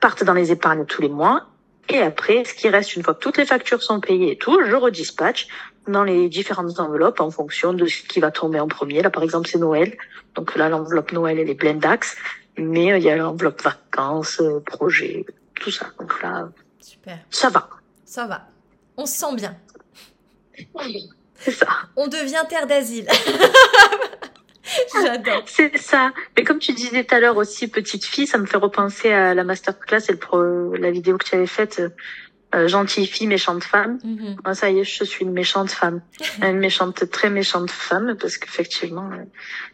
partent 0.00 0.24
dans 0.24 0.32
les 0.32 0.50
épargnes 0.50 0.84
tous 0.84 1.00
les 1.00 1.08
mois. 1.08 1.46
Et 1.90 1.98
après, 1.98 2.44
ce 2.44 2.54
qui 2.54 2.68
reste 2.68 2.96
une 2.96 3.04
fois 3.04 3.14
que 3.14 3.20
toutes 3.20 3.38
les 3.38 3.46
factures 3.46 3.84
sont 3.84 4.00
payées 4.00 4.32
et 4.32 4.36
tout, 4.36 4.58
je 4.66 4.74
redispatche 4.74 5.46
dans 5.86 6.02
les 6.02 6.28
différentes 6.28 6.80
enveloppes 6.80 7.20
en 7.20 7.30
fonction 7.30 7.72
de 7.72 7.86
ce 7.86 8.02
qui 8.02 8.18
va 8.18 8.32
tomber 8.32 8.58
en 8.58 8.66
premier. 8.66 9.00
Là 9.00 9.10
par 9.10 9.22
exemple 9.22 9.48
c'est 9.48 9.58
Noël, 9.58 9.96
donc 10.34 10.56
là 10.56 10.68
l'enveloppe 10.68 11.12
Noël 11.12 11.38
elle 11.38 11.48
est 11.48 11.54
pleine 11.54 11.78
d'axes, 11.78 12.16
mais 12.58 12.92
euh, 12.92 12.98
il 12.98 13.04
y 13.04 13.10
a 13.10 13.16
l'enveloppe 13.16 13.62
vacances, 13.62 14.40
euh, 14.40 14.60
projets, 14.60 15.24
tout 15.54 15.70
ça. 15.70 15.86
Donc 15.98 16.22
là 16.22 16.48
Super. 16.80 17.18
ça 17.30 17.48
va. 17.48 17.68
Ça 18.04 18.26
va. 18.26 18.46
On 18.96 19.06
se 19.06 19.16
sent 19.16 19.36
bien. 19.36 19.56
C'est 21.36 21.52
ça. 21.52 21.68
On 21.96 22.08
devient 22.08 22.42
terre 22.48 22.66
d'asile. 22.66 23.06
J'adore. 24.92 25.44
C'est 25.46 25.78
ça. 25.78 26.12
Mais 26.36 26.44
comme 26.44 26.58
tu 26.58 26.72
disais 26.72 27.04
tout 27.04 27.14
à 27.14 27.20
l'heure 27.20 27.36
aussi, 27.36 27.68
petite 27.68 28.04
fille, 28.04 28.26
ça 28.26 28.38
me 28.38 28.46
fait 28.46 28.56
repenser 28.56 29.12
à 29.12 29.34
la 29.34 29.44
masterclass 29.44 30.02
et 30.08 30.12
le 30.12 30.18
pro, 30.18 30.74
la 30.74 30.90
vidéo 30.90 31.16
que 31.16 31.24
tu 31.24 31.34
avais 31.34 31.46
faite, 31.46 31.80
euh, 32.54 32.68
gentille 32.68 33.06
fille, 33.06 33.26
méchante 33.26 33.64
femme. 33.64 33.98
Mhm. 34.02 34.36
Ah, 34.44 34.54
ça 34.54 34.70
y 34.70 34.78
est, 34.78 34.84
je 34.84 35.04
suis 35.04 35.24
une 35.24 35.32
méchante 35.32 35.70
femme, 35.70 36.00
une 36.42 36.58
méchante, 36.58 37.10
très 37.10 37.30
méchante 37.30 37.70
femme, 37.70 38.16
parce 38.18 38.38
qu'effectivement, 38.38 39.10
euh, 39.12 39.24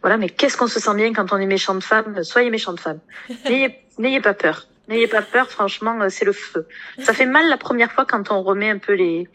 voilà. 0.01 0.17
Mais 0.17 0.29
qu'est-ce 0.29 0.57
qu'on 0.57 0.67
se 0.67 0.79
sent 0.79 0.95
bien 0.95 1.13
quand 1.13 1.31
on 1.31 1.37
est 1.37 1.45
méchante 1.45 1.83
femme? 1.83 2.23
Soyez 2.23 2.49
méchante 2.49 2.79
femme. 2.79 2.99
N'ayez, 3.45 3.79
n'ayez 3.97 4.21
pas 4.21 4.33
peur. 4.33 4.67
N'ayez 4.87 5.07
pas 5.07 5.21
peur. 5.21 5.49
Franchement, 5.49 5.99
euh, 6.01 6.09
c'est 6.09 6.25
le 6.25 6.33
feu. 6.33 6.67
Ça 6.99 7.13
fait 7.13 7.25
mal 7.25 7.47
la 7.49 7.57
première 7.57 7.91
fois 7.91 8.05
quand 8.05 8.31
on 8.31 8.43
remet 8.43 8.69
un 8.69 8.77
peu 8.77 8.93
les 8.93 9.27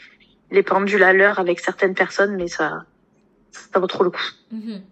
les 0.50 0.62
pendules 0.62 1.02
à 1.02 1.12
l'heure 1.12 1.38
avec 1.38 1.60
certaines 1.60 1.94
personnes, 1.94 2.36
mais 2.36 2.48
ça, 2.48 2.84
ça 3.72 3.78
vaut 3.78 3.86
trop 3.86 4.04
le 4.04 4.10
coup. 4.10 4.30
Mhm. 4.50 4.82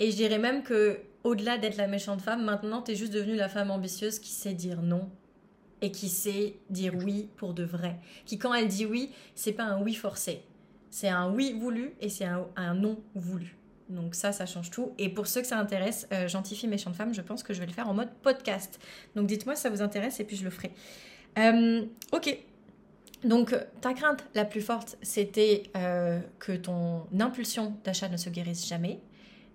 Et 0.00 0.10
je 0.10 0.16
dirais 0.16 0.38
même 0.38 0.62
que 0.62 0.98
au-delà 1.22 1.58
d'être 1.58 1.76
la 1.76 1.86
méchante 1.86 2.20
femme, 2.20 2.44
maintenant 2.44 2.82
tu 2.82 2.92
es 2.92 2.94
juste 2.94 3.12
devenue 3.12 3.36
la 3.36 3.48
femme 3.48 3.70
ambitieuse 3.70 4.18
qui 4.18 4.30
sait 4.30 4.54
dire 4.54 4.82
non 4.82 5.08
et 5.82 5.90
qui 5.90 6.08
sait 6.08 6.54
dire 6.70 6.94
oui 6.94 7.28
pour 7.36 7.52
de 7.52 7.64
vrai. 7.64 7.98
Qui 8.24 8.38
quand 8.38 8.54
elle 8.54 8.68
dit 8.68 8.86
oui, 8.86 9.10
c'est 9.34 9.52
pas 9.52 9.64
un 9.64 9.82
oui 9.82 9.94
forcé. 9.94 10.42
C'est 10.90 11.08
un 11.08 11.30
oui 11.30 11.52
voulu 11.58 11.94
et 12.00 12.08
c'est 12.08 12.24
un, 12.24 12.74
non 12.74 13.02
voulu. 13.14 13.56
Donc 13.88 14.14
ça, 14.14 14.32
ça 14.32 14.46
change 14.46 14.70
tout. 14.70 14.92
Et 14.98 15.08
pour 15.08 15.26
ceux 15.26 15.42
que 15.42 15.46
ça 15.46 15.58
intéresse, 15.58 16.06
euh, 16.12 16.28
Gentille 16.28 16.56
fille, 16.56 16.68
méchante 16.68 16.94
femme, 16.94 17.12
je 17.12 17.20
pense 17.20 17.42
que 17.42 17.52
je 17.52 17.60
vais 17.60 17.66
le 17.66 17.72
faire 17.72 17.88
en 17.88 17.94
mode 17.94 18.10
podcast. 18.22 18.78
Donc 19.16 19.26
dites-moi 19.26 19.56
si 19.56 19.62
ça 19.62 19.70
vous 19.70 19.82
intéresse 19.82 20.20
et 20.20 20.24
puis 20.24 20.36
je 20.36 20.44
le 20.44 20.50
ferai. 20.50 20.70
Euh, 21.38 21.84
ok. 22.12 22.38
Donc 23.24 23.54
ta 23.80 23.92
crainte 23.94 24.24
la 24.34 24.44
plus 24.44 24.60
forte, 24.60 24.96
c'était 25.02 25.64
euh, 25.76 26.20
que 26.38 26.52
ton 26.52 27.06
impulsion 27.18 27.76
d'achat 27.84 28.08
ne 28.08 28.16
se 28.16 28.30
guérisse 28.30 28.66
jamais. 28.66 29.00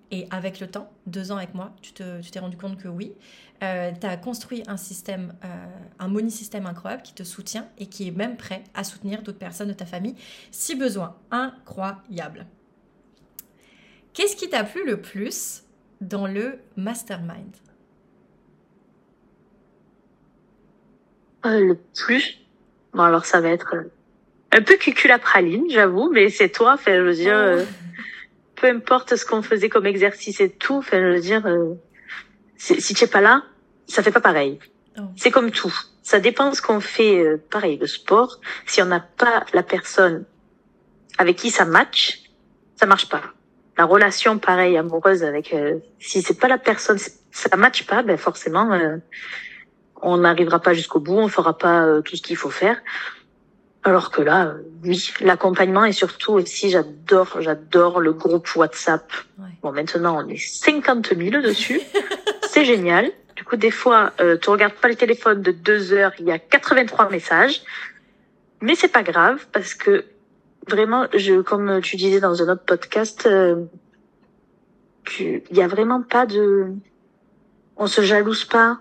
Et 0.10 0.28
avec 0.32 0.60
le 0.60 0.68
temps, 0.68 0.90
deux 1.06 1.32
ans 1.32 1.38
avec 1.38 1.54
moi, 1.54 1.74
tu 1.82 1.92
te- 1.92 2.22
tu 2.22 2.32
t'es 2.32 2.40
rendu 2.40 2.56
compte 2.56 2.78
que 2.82 2.88
oui. 2.88 3.14
Euh, 3.62 3.92
tu 4.00 4.08
as 4.08 4.16
construit 4.18 4.64
un 4.68 4.78
système, 4.78 5.34
euh, 5.44 5.48
un 6.00 6.08
monisystème 6.08 6.66
incroyable 6.66 7.02
qui 7.04 7.14
te 7.14 7.24
soutient 7.24 7.68
et 7.78 7.88
qui 7.88 8.08
est 8.08 8.12
même 8.12 8.38
prêt 8.38 8.64
à 8.74 8.84
soutenir 8.84 9.22
d'autres 9.22 9.40
personnes 9.40 9.68
de 9.68 9.74
ta 9.74 9.86
famille 9.86 10.16
si 10.52 10.76
besoin. 10.76 11.18
Incroyable. 11.32 12.46
Qu'est-ce 14.14 14.36
qui 14.36 14.50
t'a 14.50 14.64
plu 14.64 14.86
le 14.86 15.02
plus 15.02 15.64
dans 16.00 16.28
le 16.28 16.60
mastermind? 16.78 17.56
Euh, 21.46 21.60
le 21.60 21.78
plus, 21.96 22.40
bon 22.94 23.04
alors 23.04 23.26
ça 23.26 23.42
va 23.42 23.50
être 23.50 23.76
euh, 23.76 23.92
un 24.52 24.62
peu 24.62 24.76
cuculapraline, 24.76 25.70
j'avoue, 25.70 26.10
mais 26.12 26.30
c'est 26.30 26.50
toi, 26.50 26.74
enfin 26.74 26.96
je 26.96 27.02
veux 27.02 27.14
dire, 27.14 27.36
euh, 27.36 27.64
peu 28.60 28.68
importe 28.68 29.16
ce 29.16 29.26
qu'on 29.26 29.42
faisait 29.42 29.70
comme 29.70 29.86
exercice 29.86 30.42
et 30.42 30.50
tout, 30.50 30.78
enfin 30.78 31.00
je 31.00 31.16
veux 31.16 31.22
dire, 31.22 31.46
euh, 31.46 31.76
si 32.58 32.94
tu 32.94 33.04
es 33.04 33.08
pas 33.08 33.22
là, 33.22 33.44
ça 33.88 34.04
fait 34.04 34.12
pas 34.12 34.22
pareil. 34.22 34.60
Oh. 34.98 35.04
C'est 35.16 35.32
comme 35.32 35.52
tout, 35.52 35.74
ça 36.04 36.20
dépend 36.20 36.54
ce 36.54 36.62
qu'on 36.62 36.80
fait, 36.80 37.20
euh, 37.20 37.38
pareil, 37.50 37.78
le 37.78 37.88
sport, 37.88 38.40
si 38.66 38.82
on 38.82 38.86
n'a 38.86 39.00
pas 39.00 39.46
la 39.54 39.64
personne 39.64 40.26
avec 41.18 41.38
qui 41.38 41.52
ça 41.52 41.66
match, 41.66 42.24
ça 42.76 42.86
marche 42.86 43.10
pas. 43.10 43.22
La 43.78 43.86
relation, 43.86 44.40
pareil, 44.40 44.78
amoureuse 44.78 45.24
avec, 45.24 45.54
euh, 45.54 45.80
si 46.00 46.22
c'est 46.22 46.40
pas 46.40 46.48
la 46.48 46.58
personne, 46.58 46.98
ça 47.32 47.58
match 47.58 47.86
pas, 47.86 48.02
ben 48.02 48.18
forcément, 48.18 48.72
euh, 48.74 48.98
on 50.02 50.18
n'arrivera 50.18 50.60
pas 50.60 50.74
jusqu'au 50.74 51.00
bout, 51.00 51.18
on 51.18 51.28
fera 51.28 51.58
pas 51.58 51.86
euh, 51.86 52.02
tout 52.02 52.16
ce 52.16 52.22
qu'il 52.22 52.38
faut 52.38 52.50
faire. 52.50 52.80
Alors 53.88 54.12
que 54.12 54.22
là, 54.22 54.48
euh, 54.48 54.64
oui, 54.84 55.14
l'accompagnement 55.22 55.86
et 55.86 55.94
surtout 55.94 56.34
aussi, 56.34 56.70
j'adore, 56.70 57.38
j'adore 57.40 58.02
le 58.02 58.12
groupe 58.12 58.54
WhatsApp. 58.58 59.14
Ouais. 59.40 59.46
Bon, 59.62 59.72
maintenant, 59.72 60.22
on 60.22 60.28
est 60.28 60.36
50 60.36 61.16
000 61.16 61.42
dessus. 61.42 61.80
C'est 62.50 62.66
génial. 62.66 63.10
Du 63.38 63.46
coup, 63.46 63.56
des 63.56 63.72
fois, 63.72 64.12
euh, 64.20 64.36
tu 64.36 64.50
regardes 64.50 64.74
pas 64.74 64.90
le 64.90 64.96
téléphone 64.96 65.42
de 65.42 65.52
deux 65.52 65.94
heures, 65.94 66.12
il 66.20 66.26
y 66.26 66.32
a 66.32 66.38
83 66.38 67.10
messages. 67.10 67.62
Mais 68.60 68.76
c'est 68.76 68.90
pas 68.90 69.04
grave 69.04 69.46
parce 69.54 69.74
que 69.74 70.04
vraiment, 70.68 71.08
je, 71.14 71.40
comme 71.40 71.80
tu 71.80 71.96
disais 71.96 72.20
dans 72.20 72.44
un 72.44 72.52
autre 72.52 72.66
podcast, 72.66 73.26
euh, 73.26 73.64
il 75.18 75.44
y 75.52 75.62
a 75.62 75.68
vraiment 75.70 76.02
pas 76.02 76.26
de, 76.26 76.74
on 77.78 77.88
se 77.88 78.02
jalouse 78.02 78.44
pas, 78.44 78.80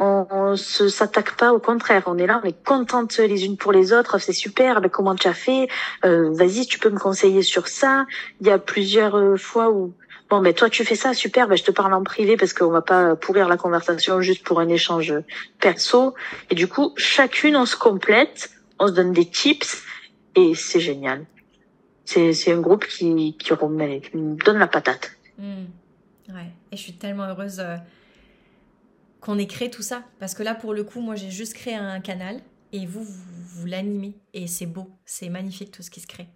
on, 0.00 0.26
on 0.30 0.56
se 0.56 0.88
s'attaque 0.88 1.36
pas, 1.36 1.52
au 1.52 1.60
contraire, 1.60 2.04
on 2.06 2.16
est 2.18 2.26
là, 2.26 2.40
on 2.42 2.46
est 2.48 2.64
contente 2.64 3.18
les 3.18 3.44
unes 3.44 3.58
pour 3.58 3.70
les 3.70 3.92
autres, 3.92 4.18
c'est 4.18 4.32
super, 4.32 4.80
ben, 4.80 4.88
comment 4.88 5.14
tu 5.14 5.28
as 5.28 5.34
fait, 5.34 5.68
Euh, 6.04 6.30
vas-y, 6.32 6.66
tu 6.66 6.78
peux 6.78 6.88
me 6.90 6.98
conseiller 6.98 7.42
sur 7.42 7.68
ça. 7.68 8.06
Il 8.40 8.46
y 8.46 8.50
a 8.50 8.58
plusieurs 8.58 9.14
euh, 9.16 9.36
fois 9.36 9.70
où, 9.70 9.92
bon, 10.30 10.40
ben 10.40 10.54
toi 10.54 10.70
tu 10.70 10.84
fais 10.84 10.96
ça, 10.96 11.12
super, 11.12 11.46
ben 11.48 11.56
je 11.56 11.64
te 11.64 11.70
parle 11.70 11.92
en 11.92 12.02
privé 12.02 12.36
parce 12.38 12.54
qu'on 12.54 12.70
va 12.70 12.80
pas 12.80 13.14
pourrir 13.14 13.46
la 13.48 13.58
conversation 13.58 14.22
juste 14.22 14.42
pour 14.42 14.58
un 14.58 14.68
échange 14.68 15.12
perso. 15.60 16.14
Et 16.50 16.54
du 16.54 16.66
coup, 16.66 16.92
chacune 16.96 17.54
on 17.56 17.66
se 17.66 17.76
complète, 17.76 18.50
on 18.78 18.86
se 18.88 18.92
donne 18.92 19.12
des 19.12 19.26
tips 19.26 19.82
et 20.34 20.54
c'est 20.54 20.80
génial. 20.80 21.26
C'est 22.06 22.32
c'est 22.32 22.52
un 22.52 22.60
groupe 22.60 22.86
qui 22.86 23.36
qui 23.36 23.52
remet, 23.52 24.00
qui 24.00 24.16
me 24.16 24.36
donne 24.36 24.58
la 24.58 24.66
patate. 24.66 25.12
Hmm. 25.38 25.66
Ouais, 26.30 26.50
et 26.72 26.76
je 26.76 26.82
suis 26.82 26.94
tellement 26.94 27.24
heureuse 27.24 27.60
euh, 27.60 27.76
qu'on 29.20 29.38
ait 29.38 29.46
créé 29.46 29.70
tout 29.70 29.82
ça. 29.82 30.02
Parce 30.18 30.34
que 30.34 30.42
là, 30.42 30.54
pour 30.54 30.74
le 30.74 30.84
coup, 30.84 31.00
moi, 31.00 31.14
j'ai 31.14 31.30
juste 31.30 31.54
créé 31.54 31.74
un 31.74 32.00
canal 32.00 32.40
et 32.72 32.86
vous, 32.86 33.02
vous, 33.04 33.22
vous 33.60 33.66
l'animez. 33.66 34.14
Et 34.34 34.46
c'est 34.46 34.66
beau, 34.66 34.90
c'est 35.04 35.28
magnifique 35.28 35.70
tout 35.72 35.82
ce 35.82 35.90
qui 35.90 36.00
se 36.00 36.06
crée. 36.06 36.28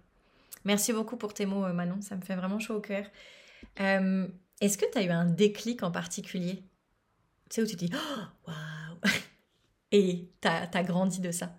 Merci 0.65 0.93
beaucoup 0.93 1.17
pour 1.17 1.33
tes 1.33 1.45
mots, 1.45 1.65
euh, 1.65 1.73
Manon. 1.73 2.01
Ça 2.01 2.15
me 2.15 2.21
fait 2.21 2.35
vraiment 2.35 2.59
chaud 2.59 2.75
au 2.75 2.81
cœur. 2.81 3.05
Euh, 3.79 4.27
Est-ce 4.61 4.77
que 4.77 4.85
tu 4.91 4.97
as 4.97 5.03
eu 5.03 5.09
un 5.09 5.25
déclic 5.25 5.83
en 5.83 5.91
particulier? 5.91 6.63
Tu 7.49 7.55
sais, 7.55 7.61
où 7.61 7.65
tu 7.67 7.75
te 7.75 7.85
dis 7.85 7.91
Oh, 7.93 8.21
Waouh 8.47 8.99
Et 9.91 10.29
tu 10.41 10.47
as, 10.47 10.83
grandi 10.83 11.19
de 11.21 11.31
ça? 11.31 11.51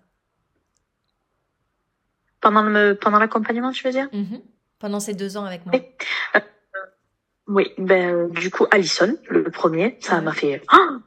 Pendant 2.41 2.61
le 2.63 2.93
pendant 2.93 3.17
l'accompagnement, 3.19 3.71
tu 3.71 3.83
veux 3.83 3.91
dire? 3.91 4.07
Mhm. 4.13 4.41
Pendant 4.79 4.99
ces 4.99 5.13
deux 5.13 5.37
ans 5.37 5.45
avec 5.45 5.65
moi. 5.65 5.73
Oui. 5.75 5.83
Euh, 6.35 6.39
Oui, 7.47 7.71
ben 7.77 8.29
du 8.29 8.51
coup 8.51 8.67
Allison, 8.71 9.17
le 9.29 9.49
premier, 9.49 9.97
ça 10.01 10.17
Ouais. 10.17 10.21
m'a 10.21 10.33
fait 10.33 10.61
Ah 10.67 10.97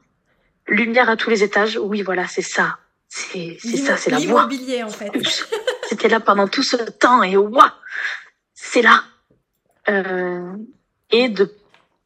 lumière 0.71 1.09
à 1.09 1.17
tous 1.17 1.29
les 1.29 1.43
étages. 1.43 1.77
Oui, 1.77 2.01
voilà, 2.01 2.27
c'est 2.27 2.41
ça. 2.41 2.79
C'est 3.09 3.57
c'est 3.61 3.77
ça, 3.77 3.97
c'est 3.97 4.09
la 4.09 4.19
voix. 4.19 4.47
L'immobilier, 4.47 4.83
en 4.83 4.89
fait. 4.89 5.11
C'était 5.89 6.07
là 6.07 6.19
pendant 6.21 6.47
tout 6.47 6.63
ce 6.63 6.77
temps 6.77 7.21
et 7.23 7.35
waouh, 7.35 7.61
c'est 8.53 8.81
là. 8.81 9.03
Euh, 9.89 10.53
et 11.11 11.27
de 11.27 11.53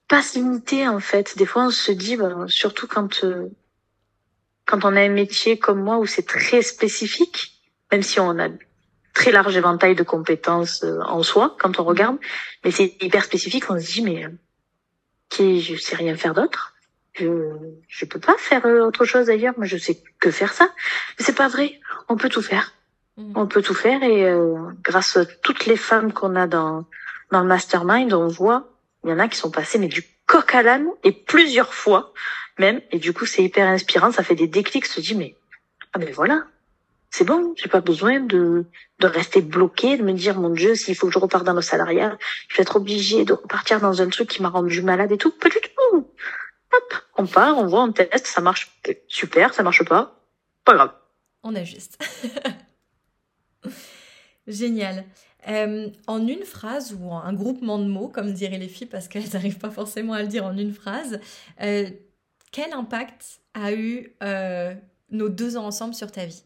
pas 0.07 0.23
se 0.23 0.39
limiter 0.39 0.87
en 0.87 0.99
fait. 0.99 1.37
Des 1.37 1.45
fois, 1.45 1.65
on 1.65 1.71
se 1.71 1.91
dit, 1.91 2.17
bah, 2.17 2.45
surtout 2.47 2.87
quand 2.87 3.23
euh, 3.23 3.49
quand 4.65 4.83
on 4.83 4.95
a 4.95 5.01
un 5.01 5.09
métier 5.09 5.59
comme 5.59 5.81
moi 5.81 5.97
où 5.97 6.05
c'est 6.05 6.25
très 6.25 6.61
spécifique, 6.61 7.61
même 7.91 8.01
si 8.01 8.19
on 8.19 8.39
a 8.39 8.49
très 9.13 9.31
large 9.31 9.55
éventail 9.55 9.95
de 9.95 10.03
compétences 10.03 10.83
euh, 10.83 10.99
en 11.01 11.23
soi 11.23 11.55
quand 11.59 11.79
on 11.79 11.83
regarde, 11.83 12.17
mais 12.63 12.71
c'est 12.71 12.97
hyper 13.01 13.23
spécifique. 13.23 13.69
On 13.69 13.79
se 13.79 13.85
dit, 13.85 14.01
mais 14.01 14.25
euh, 14.25 14.29
qui, 15.29 15.61
je 15.61 15.75
sais 15.77 15.95
rien 15.95 16.15
faire 16.15 16.33
d'autre. 16.33 16.74
Je 17.15 17.51
je 17.87 18.05
peux 18.05 18.19
pas 18.19 18.35
faire 18.37 18.65
euh, 18.65 18.85
autre 18.85 19.05
chose 19.05 19.29
ailleurs. 19.29 19.53
Moi, 19.57 19.65
je 19.65 19.77
sais 19.77 20.01
que 20.19 20.31
faire 20.31 20.53
ça. 20.53 20.71
Mais 21.17 21.25
c'est 21.25 21.35
pas 21.35 21.47
vrai. 21.47 21.79
On 22.09 22.17
peut 22.17 22.29
tout 22.29 22.41
faire. 22.41 22.73
Mhm. 23.17 23.33
On 23.35 23.47
peut 23.47 23.61
tout 23.61 23.73
faire 23.73 24.03
et 24.03 24.25
euh, 24.25 24.57
grâce 24.83 25.17
à 25.17 25.25
toutes 25.25 25.65
les 25.65 25.77
femmes 25.77 26.11
qu'on 26.11 26.35
a 26.35 26.47
dans 26.47 26.85
dans 27.31 27.41
le 27.41 27.47
mastermind, 27.47 28.13
on 28.13 28.27
voit 28.27 28.69
il 29.03 29.09
y 29.09 29.13
en 29.13 29.19
a 29.19 29.27
qui 29.27 29.37
sont 29.37 29.51
passées 29.51 29.79
mais 29.79 29.87
du 29.87 30.03
coq 30.27 30.53
à 30.53 30.61
l'âne 30.61 30.87
et 31.03 31.11
plusieurs 31.11 31.73
fois 31.73 32.13
même 32.59 32.81
et 32.91 32.99
du 32.99 33.13
coup 33.13 33.25
c'est 33.25 33.43
hyper 33.43 33.67
inspirant, 33.67 34.11
ça 34.11 34.23
fait 34.23 34.35
des 34.35 34.47
déclics, 34.47 34.85
se 34.85 34.99
dit 34.99 35.15
mais 35.15 35.35
ah 35.93 35.97
mais 35.97 36.11
voilà, 36.11 36.43
c'est 37.09 37.23
bon, 37.23 37.53
j'ai 37.55 37.69
pas 37.69 37.79
besoin 37.79 38.19
de, 38.19 38.65
de 38.99 39.07
rester 39.07 39.41
bloqué, 39.41 39.95
de 39.95 40.03
me 40.03 40.11
dire, 40.11 40.37
mon 40.37 40.49
Dieu, 40.49 40.75
s'il 40.75 40.95
faut 40.95 41.07
que 41.07 41.13
je 41.13 41.19
reparte 41.19 41.45
dans 41.45 41.53
le 41.53 41.61
salariat, 41.61 42.17
je 42.49 42.57
vais 42.57 42.63
être 42.63 42.75
obligée 42.75 43.23
de 43.23 43.31
repartir 43.31 43.79
dans 43.79 44.01
un 44.01 44.09
truc 44.09 44.27
qui 44.27 44.41
m'a 44.41 44.49
rendu 44.49 44.81
malade 44.81 45.13
et 45.13 45.17
tout. 45.17 45.31
Pas 45.31 45.47
du 45.47 45.55
tout. 45.61 46.09
Hop, 46.75 46.93
on 47.17 47.27
part, 47.27 47.57
on 47.57 47.67
voit, 47.67 47.83
on 47.83 47.91
teste, 47.91 48.27
ça 48.27 48.41
marche 48.41 48.71
super, 49.07 49.53
ça 49.53 49.63
marche 49.63 49.83
pas. 49.83 50.19
Pas 50.63 50.73
grave. 50.73 50.93
On 51.43 51.55
ajuste. 51.55 52.03
Génial. 54.47 55.05
Euh, 55.47 55.89
en 56.07 56.27
une 56.27 56.43
phrase 56.43 56.97
ou 56.99 57.11
en 57.11 57.19
un 57.19 57.33
groupement 57.33 57.77
de 57.77 57.85
mots, 57.85 58.07
comme 58.07 58.33
diraient 58.33 58.57
les 58.57 58.67
filles, 58.67 58.87
parce 58.87 59.07
qu'elles 59.07 59.29
n'arrivent 59.33 59.59
pas 59.59 59.69
forcément 59.69 60.13
à 60.13 60.21
le 60.21 60.27
dire 60.27 60.43
en 60.45 60.57
une 60.57 60.73
phrase, 60.73 61.19
euh, 61.61 61.89
quel 62.51 62.73
impact 62.73 63.41
a 63.53 63.73
eu 63.73 64.15
euh, 64.23 64.73
nos 65.11 65.29
deux 65.29 65.55
ans 65.57 65.65
ensemble 65.65 65.93
sur 65.93 66.11
ta 66.11 66.25
vie? 66.25 66.43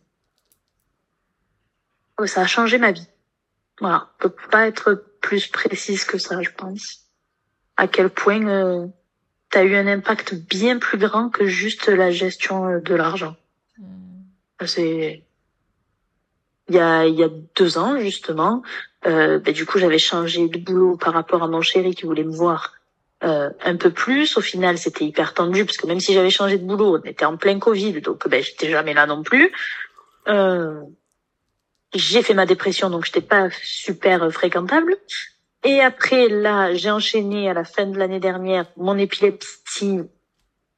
Oh, 2.17 2.25
Ça 2.25 2.41
a 2.41 2.47
changé 2.47 2.77
ma 2.77 2.91
vie. 2.91 3.07
Voilà, 3.79 4.09
on 4.15 4.23
peut 4.23 4.35
pas 4.51 4.67
être 4.67 4.93
plus 5.21 5.47
précise 5.47 6.03
que 6.03 6.17
ça, 6.17 6.41
je 6.41 6.49
pense. 6.49 7.05
À 7.77 7.87
quel 7.87 8.09
point 8.09 8.91
tu 9.51 9.57
as 9.57 9.63
eu 9.63 9.75
un 9.75 9.87
impact 9.87 10.35
bien 10.35 10.77
plus 10.77 10.97
grand 10.97 11.29
que 11.29 11.45
juste 11.45 11.87
la 11.87 12.11
gestion 12.11 12.79
de 12.79 12.95
l'argent. 12.95 13.35
Hmm. 13.77 14.65
C'est 14.65 15.23
il 16.69 16.75
y 16.75 16.79
a, 16.79 17.05
il 17.05 17.15
y 17.15 17.23
a 17.23 17.29
deux 17.55 17.77
ans 17.77 17.99
justement. 17.99 18.61
Euh, 19.05 19.39
ben, 19.39 19.53
du 19.53 19.65
coup, 19.65 19.79
j'avais 19.79 19.97
changé 19.99 20.47
de 20.47 20.57
boulot 20.59 20.97
par 20.97 21.13
rapport 21.13 21.43
à 21.43 21.47
mon 21.47 21.61
chéri 21.61 21.95
qui 21.95 22.05
voulait 22.05 22.23
me 22.23 22.35
voir 22.35 22.73
euh, 23.23 23.49
un 23.63 23.75
peu 23.75 23.91
plus. 23.91 24.37
Au 24.37 24.41
final, 24.41 24.77
c'était 24.77 25.05
hyper 25.05 25.33
tendu 25.33 25.65
parce 25.65 25.77
que 25.77 25.87
même 25.87 25.99
si 25.99 26.13
j'avais 26.13 26.29
changé 26.29 26.57
de 26.57 26.65
boulot, 26.65 26.97
on 26.97 27.03
était 27.03 27.25
en 27.25 27.37
plein 27.37 27.59
Covid, 27.59 28.01
donc 28.01 28.27
ben 28.27 28.43
j'étais 28.43 28.69
jamais 28.69 28.93
là 28.93 29.05
non 29.05 29.23
plus. 29.23 29.51
Euh, 30.27 30.81
j'ai 31.93 32.21
fait 32.21 32.33
ma 32.33 32.45
dépression, 32.45 32.89
donc 32.89 33.05
j'étais 33.05 33.21
pas 33.21 33.49
super 33.63 34.31
fréquentable. 34.31 34.95
Et 35.63 35.81
après, 35.81 36.29
là, 36.29 36.73
j'ai 36.73 36.89
enchaîné 36.89 37.49
à 37.49 37.53
la 37.53 37.63
fin 37.63 37.85
de 37.85 37.97
l'année 37.97 38.19
dernière 38.19 38.65
mon 38.77 38.97
épilepsie. 38.97 40.01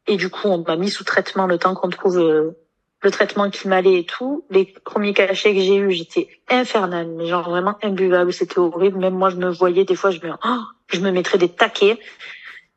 Et 0.08 0.18
du 0.18 0.30
coup, 0.30 0.48
on 0.48 0.64
m'a 0.64 0.76
mis 0.76 0.90
sous 0.90 1.04
traitement 1.04 1.46
le 1.46 1.60
temps 1.60 1.76
qu'on 1.76 1.90
trouve 1.90 2.18
euh, 2.18 2.58
le 3.04 3.12
traitement 3.12 3.50
qui 3.50 3.68
m'allait 3.68 4.00
et 4.00 4.06
tout. 4.06 4.46
Les 4.50 4.66
premiers 4.66 5.14
cachets 5.14 5.54
que 5.54 5.62
j'ai 5.62 5.78
eus, 5.78 5.92
j'étais 5.92 6.28
infernale, 6.50 7.08
mais 7.10 7.28
genre 7.28 7.48
vraiment 7.48 7.78
imbuvable, 7.84 8.34
c'était 8.34 8.58
horrible. 8.58 8.98
Même 8.98 9.14
moi, 9.14 9.30
je 9.30 9.36
me 9.36 9.50
voyais, 9.50 9.86
des 9.86 9.96
fois, 9.96 10.10
je 10.10 10.20
me, 10.20 10.32
oh, 10.44 10.62
je 10.88 11.00
me 11.00 11.12
mettrais 11.12 11.38
des 11.38 11.50
taquets. 11.50 12.00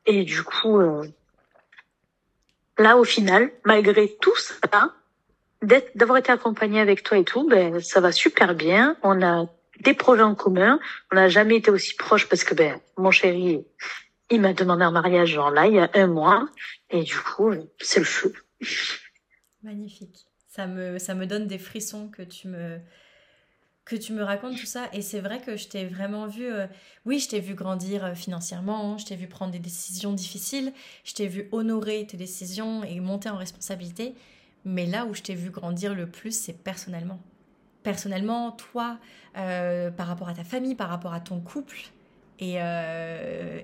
Et 0.05 0.25
du 0.25 0.43
coup, 0.43 0.79
euh, 0.81 1.07
là, 2.79 2.99
au 2.99 3.05
final, 3.05 3.51
malgré 3.65 4.15
tout 4.21 4.37
ça, 4.37 4.55
d'avoir 5.95 6.19
été 6.19 6.31
accompagnée 6.31 6.81
avec 6.81 7.03
toi 7.03 7.17
et 7.17 7.25
tout, 7.25 7.49
ben, 7.49 7.81
ça 7.81 8.01
va 8.01 8.13
super 8.13 8.55
bien. 8.55 8.97
On 9.03 9.23
a 9.23 9.47
des 9.81 9.95
projets 9.95 10.23
en 10.23 10.35
commun. 10.35 10.79
On 11.13 11.17
n'a 11.17 11.29
jamais 11.29 11.57
été 11.57 11.71
aussi 11.71 11.95
proches 11.95 12.29
parce 12.29 12.45
que, 12.45 12.55
ben, 12.55 12.81
mon 12.97 13.11
chéri, 13.11 13.65
il 14.31 14.41
m'a 14.41 14.53
demandé 14.53 14.85
un 14.85 14.91
mariage, 14.91 15.31
genre 15.31 15.51
là, 15.51 15.67
il 15.67 15.75
y 15.75 15.79
a 15.79 15.91
un 15.95 16.07
mois. 16.07 16.49
Et 16.91 17.03
du 17.03 17.17
coup, 17.17 17.53
c'est 17.81 18.01
le 18.01 18.07
feu. 18.07 18.33
Magnifique. 19.63 20.27
Ça 20.49 20.67
me, 20.67 20.99
ça 20.99 21.15
me 21.15 21.27
donne 21.27 21.47
des 21.47 21.59
frissons 21.59 22.09
que 22.09 22.23
tu 22.23 22.49
me, 22.49 22.79
que 23.85 23.97
tu 23.97 24.13
me 24.13 24.23
racontes 24.23 24.57
tout 24.57 24.67
ça. 24.67 24.89
Et 24.93 25.03
c'est 25.03 25.21
vrai 25.21 25.41
que 25.41 25.57
je 25.57 25.69
t'ai 25.69 25.85
vraiment 25.85 26.27
vu, 26.27 26.47
euh, 26.47 26.67
oui, 27.05 27.19
je 27.19 27.29
t'ai 27.29 27.41
vu 27.41 27.55
grandir 27.55 28.05
euh, 28.05 28.15
financièrement, 28.15 28.99
je 28.99 29.07
t'ai 29.07 29.17
vu 29.17 29.27
prendre 29.27 29.53
des 29.53 29.59
décisions 29.59 30.13
difficiles, 30.13 30.73
je 31.05 31.15
t'ai 31.15 31.27
vu 31.27 31.49
honorer 31.53 32.07
tes 32.07 32.17
décisions 32.17 32.85
et 32.85 33.01
monter 33.01 33.29
en 33.29 33.37
responsabilité. 33.37 34.15
Mais 34.65 34.87
là 34.87 35.05
où 35.05 35.15
je 35.15 35.23
t'ai 35.23 35.35
vu 35.35 35.51
grandir 35.51 35.95
le 35.95 36.07
plus, 36.07 36.39
c'est 36.39 36.63
personnellement. 36.63 37.21
Personnellement, 37.85 38.51
toi, 38.51 38.99
euh, 39.37 39.93
par 39.93 40.09
rapport 40.09 40.29
à 40.29 40.35
ta 40.35 40.43
famille, 40.43 40.75
par 40.75 40.89
rapport 40.89 41.15
à 41.15 41.21
ton 41.21 41.39
couple, 41.41 41.79
et, 42.41 42.57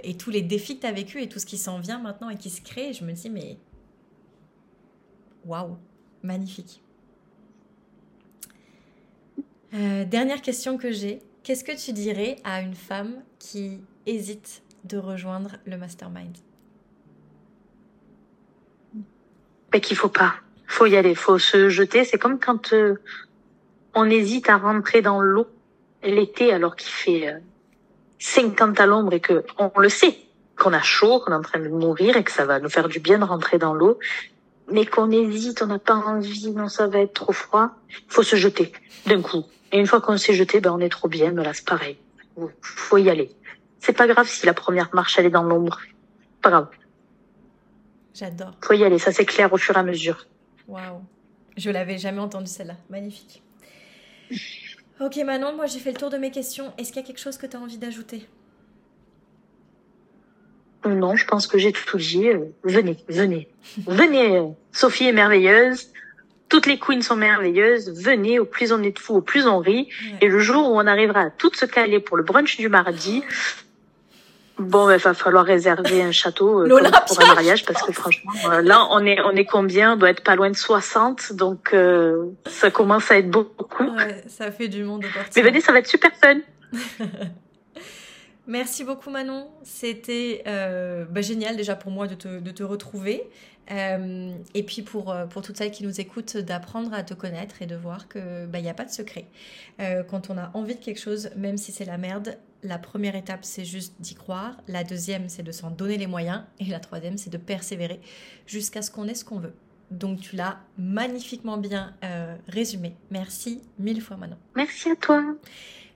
et 0.04 0.16
tous 0.16 0.30
les 0.30 0.42
défis 0.42 0.76
que 0.76 0.82
tu 0.82 0.86
as 0.86 0.92
vécu 0.92 1.20
et 1.20 1.28
tout 1.28 1.40
ce 1.40 1.44
qui 1.44 1.58
s'en 1.58 1.80
vient 1.80 1.98
maintenant 1.98 2.30
et 2.30 2.36
qui 2.36 2.50
se 2.50 2.60
crée, 2.60 2.92
je 2.92 3.04
me 3.04 3.10
dis, 3.10 3.28
mais 3.28 3.58
waouh, 5.44 5.76
Magnifique. 6.22 6.82
Euh, 9.72 10.04
dernière 10.04 10.42
question 10.42 10.76
que 10.76 10.90
j'ai. 10.90 11.20
Qu'est-ce 11.42 11.64
que 11.64 11.72
tu 11.72 11.92
dirais 11.92 12.36
à 12.44 12.60
une 12.60 12.74
femme 12.74 13.22
qui 13.38 13.80
hésite 14.06 14.62
de 14.84 14.98
rejoindre 14.98 15.56
le 15.64 15.78
mastermind? 15.78 16.36
Mais 19.72 19.80
qu'il 19.80 19.96
faut 19.96 20.08
pas. 20.08 20.34
Faut 20.66 20.86
y 20.86 20.96
aller, 20.96 21.14
faut 21.14 21.38
se 21.38 21.68
jeter. 21.70 22.04
C'est 22.04 22.18
comme 22.18 22.38
quand 22.38 22.72
euh, 22.72 23.00
on 23.94 24.08
hésite 24.08 24.48
à 24.48 24.56
rentrer 24.56 25.02
dans 25.02 25.20
l'eau 25.20 25.46
l'été 26.02 26.52
alors 26.52 26.76
qu'il 26.76 26.90
fait 26.90 27.34
50 28.18 28.78
euh, 28.78 28.82
à 28.82 28.86
l'ombre 28.86 29.12
et 29.12 29.20
que 29.20 29.44
on 29.58 29.78
le 29.78 29.88
sait 29.88 30.16
qu'on 30.58 30.72
a 30.72 30.82
chaud, 30.82 31.20
qu'on 31.20 31.32
est 31.32 31.36
en 31.36 31.42
train 31.42 31.60
de 31.60 31.68
mourir 31.68 32.16
et 32.16 32.24
que 32.24 32.32
ça 32.32 32.44
va 32.44 32.58
nous 32.58 32.68
faire 32.68 32.88
du 32.88 33.00
bien 33.00 33.18
de 33.18 33.24
rentrer 33.24 33.58
dans 33.58 33.74
l'eau 33.74 33.98
mais 34.70 34.86
qu'on 34.86 35.10
hésite, 35.10 35.62
on 35.62 35.66
n'a 35.66 35.78
pas 35.78 35.94
envie, 35.94 36.50
non, 36.50 36.68
ça 36.68 36.86
va 36.86 37.00
être 37.00 37.14
trop 37.14 37.32
froid, 37.32 37.70
faut 38.08 38.22
se 38.22 38.36
jeter 38.36 38.72
d'un 39.06 39.22
coup. 39.22 39.44
Et 39.72 39.78
une 39.78 39.86
fois 39.86 40.00
qu'on 40.00 40.16
s'est 40.16 40.34
jeté, 40.34 40.60
ben 40.60 40.72
on 40.72 40.80
est 40.80 40.88
trop 40.88 41.08
bien, 41.08 41.32
mais 41.32 41.44
là 41.44 41.52
c'est 41.54 41.66
pareil. 41.66 41.96
Faut 42.62 42.98
y 42.98 43.10
aller. 43.10 43.30
C'est 43.80 43.92
pas 43.92 44.06
grave 44.06 44.28
si 44.28 44.46
la 44.46 44.54
première 44.54 44.94
marche 44.94 45.18
elle 45.18 45.26
est 45.26 45.30
dans 45.30 45.42
l'ombre. 45.42 45.80
Pas 46.42 46.50
grave. 46.50 46.68
J'adore. 48.14 48.52
Faut 48.62 48.74
y 48.74 48.84
aller, 48.84 48.98
ça 48.98 49.12
s'éclaire 49.12 49.52
au 49.52 49.56
fur 49.56 49.76
et 49.76 49.78
à 49.78 49.82
mesure. 49.82 50.26
Waouh. 50.68 51.02
Je 51.56 51.70
l'avais 51.70 51.98
jamais 51.98 52.20
entendu 52.20 52.46
celle-là. 52.46 52.76
Magnifique. 52.88 53.42
Ok 55.00 55.16
Manon, 55.24 55.56
moi 55.56 55.66
j'ai 55.66 55.78
fait 55.78 55.92
le 55.92 55.98
tour 55.98 56.10
de 56.10 56.18
mes 56.18 56.30
questions. 56.30 56.72
Est-ce 56.76 56.92
qu'il 56.92 57.00
y 57.00 57.04
a 57.04 57.06
quelque 57.06 57.20
chose 57.20 57.38
que 57.38 57.46
tu 57.46 57.56
as 57.56 57.60
envie 57.60 57.78
d'ajouter? 57.78 58.28
Non, 60.84 61.14
je 61.16 61.26
pense 61.26 61.46
que 61.46 61.58
j'ai 61.58 61.72
tout 61.72 61.98
dit. 61.98 62.28
Euh, 62.28 62.46
venez, 62.64 62.96
venez, 63.08 63.48
venez. 63.86 64.52
Sophie 64.72 65.06
est 65.06 65.12
merveilleuse. 65.12 65.92
Toutes 66.48 66.66
les 66.66 66.78
queens 66.78 67.02
sont 67.02 67.16
merveilleuses. 67.16 67.90
Venez, 68.02 68.38
au 68.38 68.44
plus 68.44 68.72
on 68.72 68.82
est 68.82 68.92
de 68.92 68.98
fous, 68.98 69.14
au 69.16 69.20
plus 69.20 69.46
on 69.46 69.58
rit. 69.58 69.88
Et 70.20 70.28
le 70.28 70.38
jour 70.40 70.70
où 70.70 70.76
on 70.76 70.86
arrivera 70.86 71.20
à 71.20 71.30
toutes 71.30 71.56
se 71.56 71.66
caler 71.66 72.00
pour 72.00 72.16
le 72.16 72.22
brunch 72.22 72.56
du 72.56 72.68
mardi, 72.68 73.22
bon, 74.60 74.90
il 74.90 74.98
va 74.98 75.14
falloir 75.14 75.44
réserver 75.44 76.02
un 76.02 76.12
château 76.12 76.60
euh, 76.60 76.90
pour, 77.06 77.22
un 77.22 77.34
mariage 77.34 77.64
parce 77.64 77.82
que 77.82 77.92
franchement, 77.92 78.32
euh, 78.46 78.62
là, 78.62 78.86
on 78.90 79.04
est, 79.04 79.20
on 79.22 79.32
est 79.32 79.44
combien? 79.44 79.94
On 79.94 79.96
doit 79.96 80.10
être 80.10 80.22
pas 80.22 80.36
loin 80.36 80.50
de 80.50 80.56
60, 80.56 81.32
donc 81.32 81.74
ça 82.46 82.70
commence 82.70 83.10
à 83.10 83.18
être 83.18 83.30
beaucoup. 83.30 83.84
Ouais, 83.84 84.22
ça 84.28 84.50
fait 84.50 84.68
du 84.68 84.84
monde. 84.84 85.04
Mais 85.36 85.42
venez, 85.42 85.60
ça 85.60 85.72
va 85.72 85.78
être 85.78 85.88
super 85.88 86.10
fun. 86.20 86.40
Merci 88.50 88.82
beaucoup 88.82 89.10
Manon, 89.10 89.48
c'était 89.62 90.42
euh, 90.48 91.04
bah, 91.04 91.20
génial 91.20 91.56
déjà 91.56 91.76
pour 91.76 91.92
moi 91.92 92.08
de 92.08 92.16
te, 92.16 92.62
retrouver. 92.64 93.22
Euh, 93.70 94.32
et 94.54 94.64
puis 94.64 94.82
pour, 94.82 95.12
euh, 95.12 95.26
pour 95.26 95.42
toutes 95.42 95.56
celles 95.56 95.70
qui 95.70 95.84
nous 95.84 96.00
écoutent, 96.00 96.36
d'apprendre 96.36 96.92
à 96.92 97.04
te 97.04 97.14
connaître 97.14 97.62
et 97.62 97.66
de 97.66 97.76
voir 97.76 98.08
qu'il 98.08 98.48
bah, 98.48 98.60
n'y 98.60 98.68
a 98.68 98.74
pas 98.74 98.84
de 98.84 98.90
secret. 98.90 99.26
quand 100.08 100.30
on 100.30 100.36
a 100.36 100.50
envie 100.54 100.74
de 100.74 100.80
quelque 100.80 100.98
chose, 100.98 101.30
même 101.36 101.58
si 101.58 101.70
c'est 101.70 101.84
la 101.84 101.96
merde, 101.96 102.38
la 102.62 102.78
première 102.78 103.16
étape 103.16 103.44
c'est 103.44 103.64
juste 103.64 103.94
d'y 104.00 104.14
croire, 104.14 104.56
la 104.68 104.84
deuxième 104.84 105.28
c'est 105.28 105.42
de 105.42 105.52
s'en 105.52 105.70
donner 105.70 105.96
les 105.96 106.06
moyens 106.06 106.42
et 106.58 106.66
la 106.66 106.80
troisième 106.80 107.18
c'est 107.18 107.30
de 107.30 107.38
persévérer 107.38 108.00
jusqu'à 108.46 108.82
ce 108.82 108.90
qu'on 108.90 109.06
ait 109.08 109.14
ce 109.14 109.24
qu'on 109.24 109.38
veut. 109.38 109.54
Donc 109.90 110.20
tu 110.20 110.36
l'as 110.36 110.60
magnifiquement 110.78 111.56
bien 111.56 111.94
résumé. 112.46 112.94
Merci 113.10 113.60
mille 113.78 114.00
fois 114.00 114.16
Manon. 114.16 114.36
Merci 114.54 114.90
à 114.90 114.96
toi. 114.96 115.24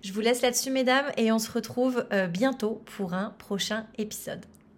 Je 0.04 0.12
vous 0.12 0.20
laisse 0.20 0.42
là-dessus, 0.42 0.70
mesdames, 0.70 1.06
et 1.16 1.32
on 1.32 1.38
se 1.38 1.50
retrouve 1.50 2.06
euh, 2.12 2.26
bientôt 2.26 2.82
pour 2.84 3.14
un 3.14 3.30
prochain 3.38 3.86
épisode. 3.96 4.44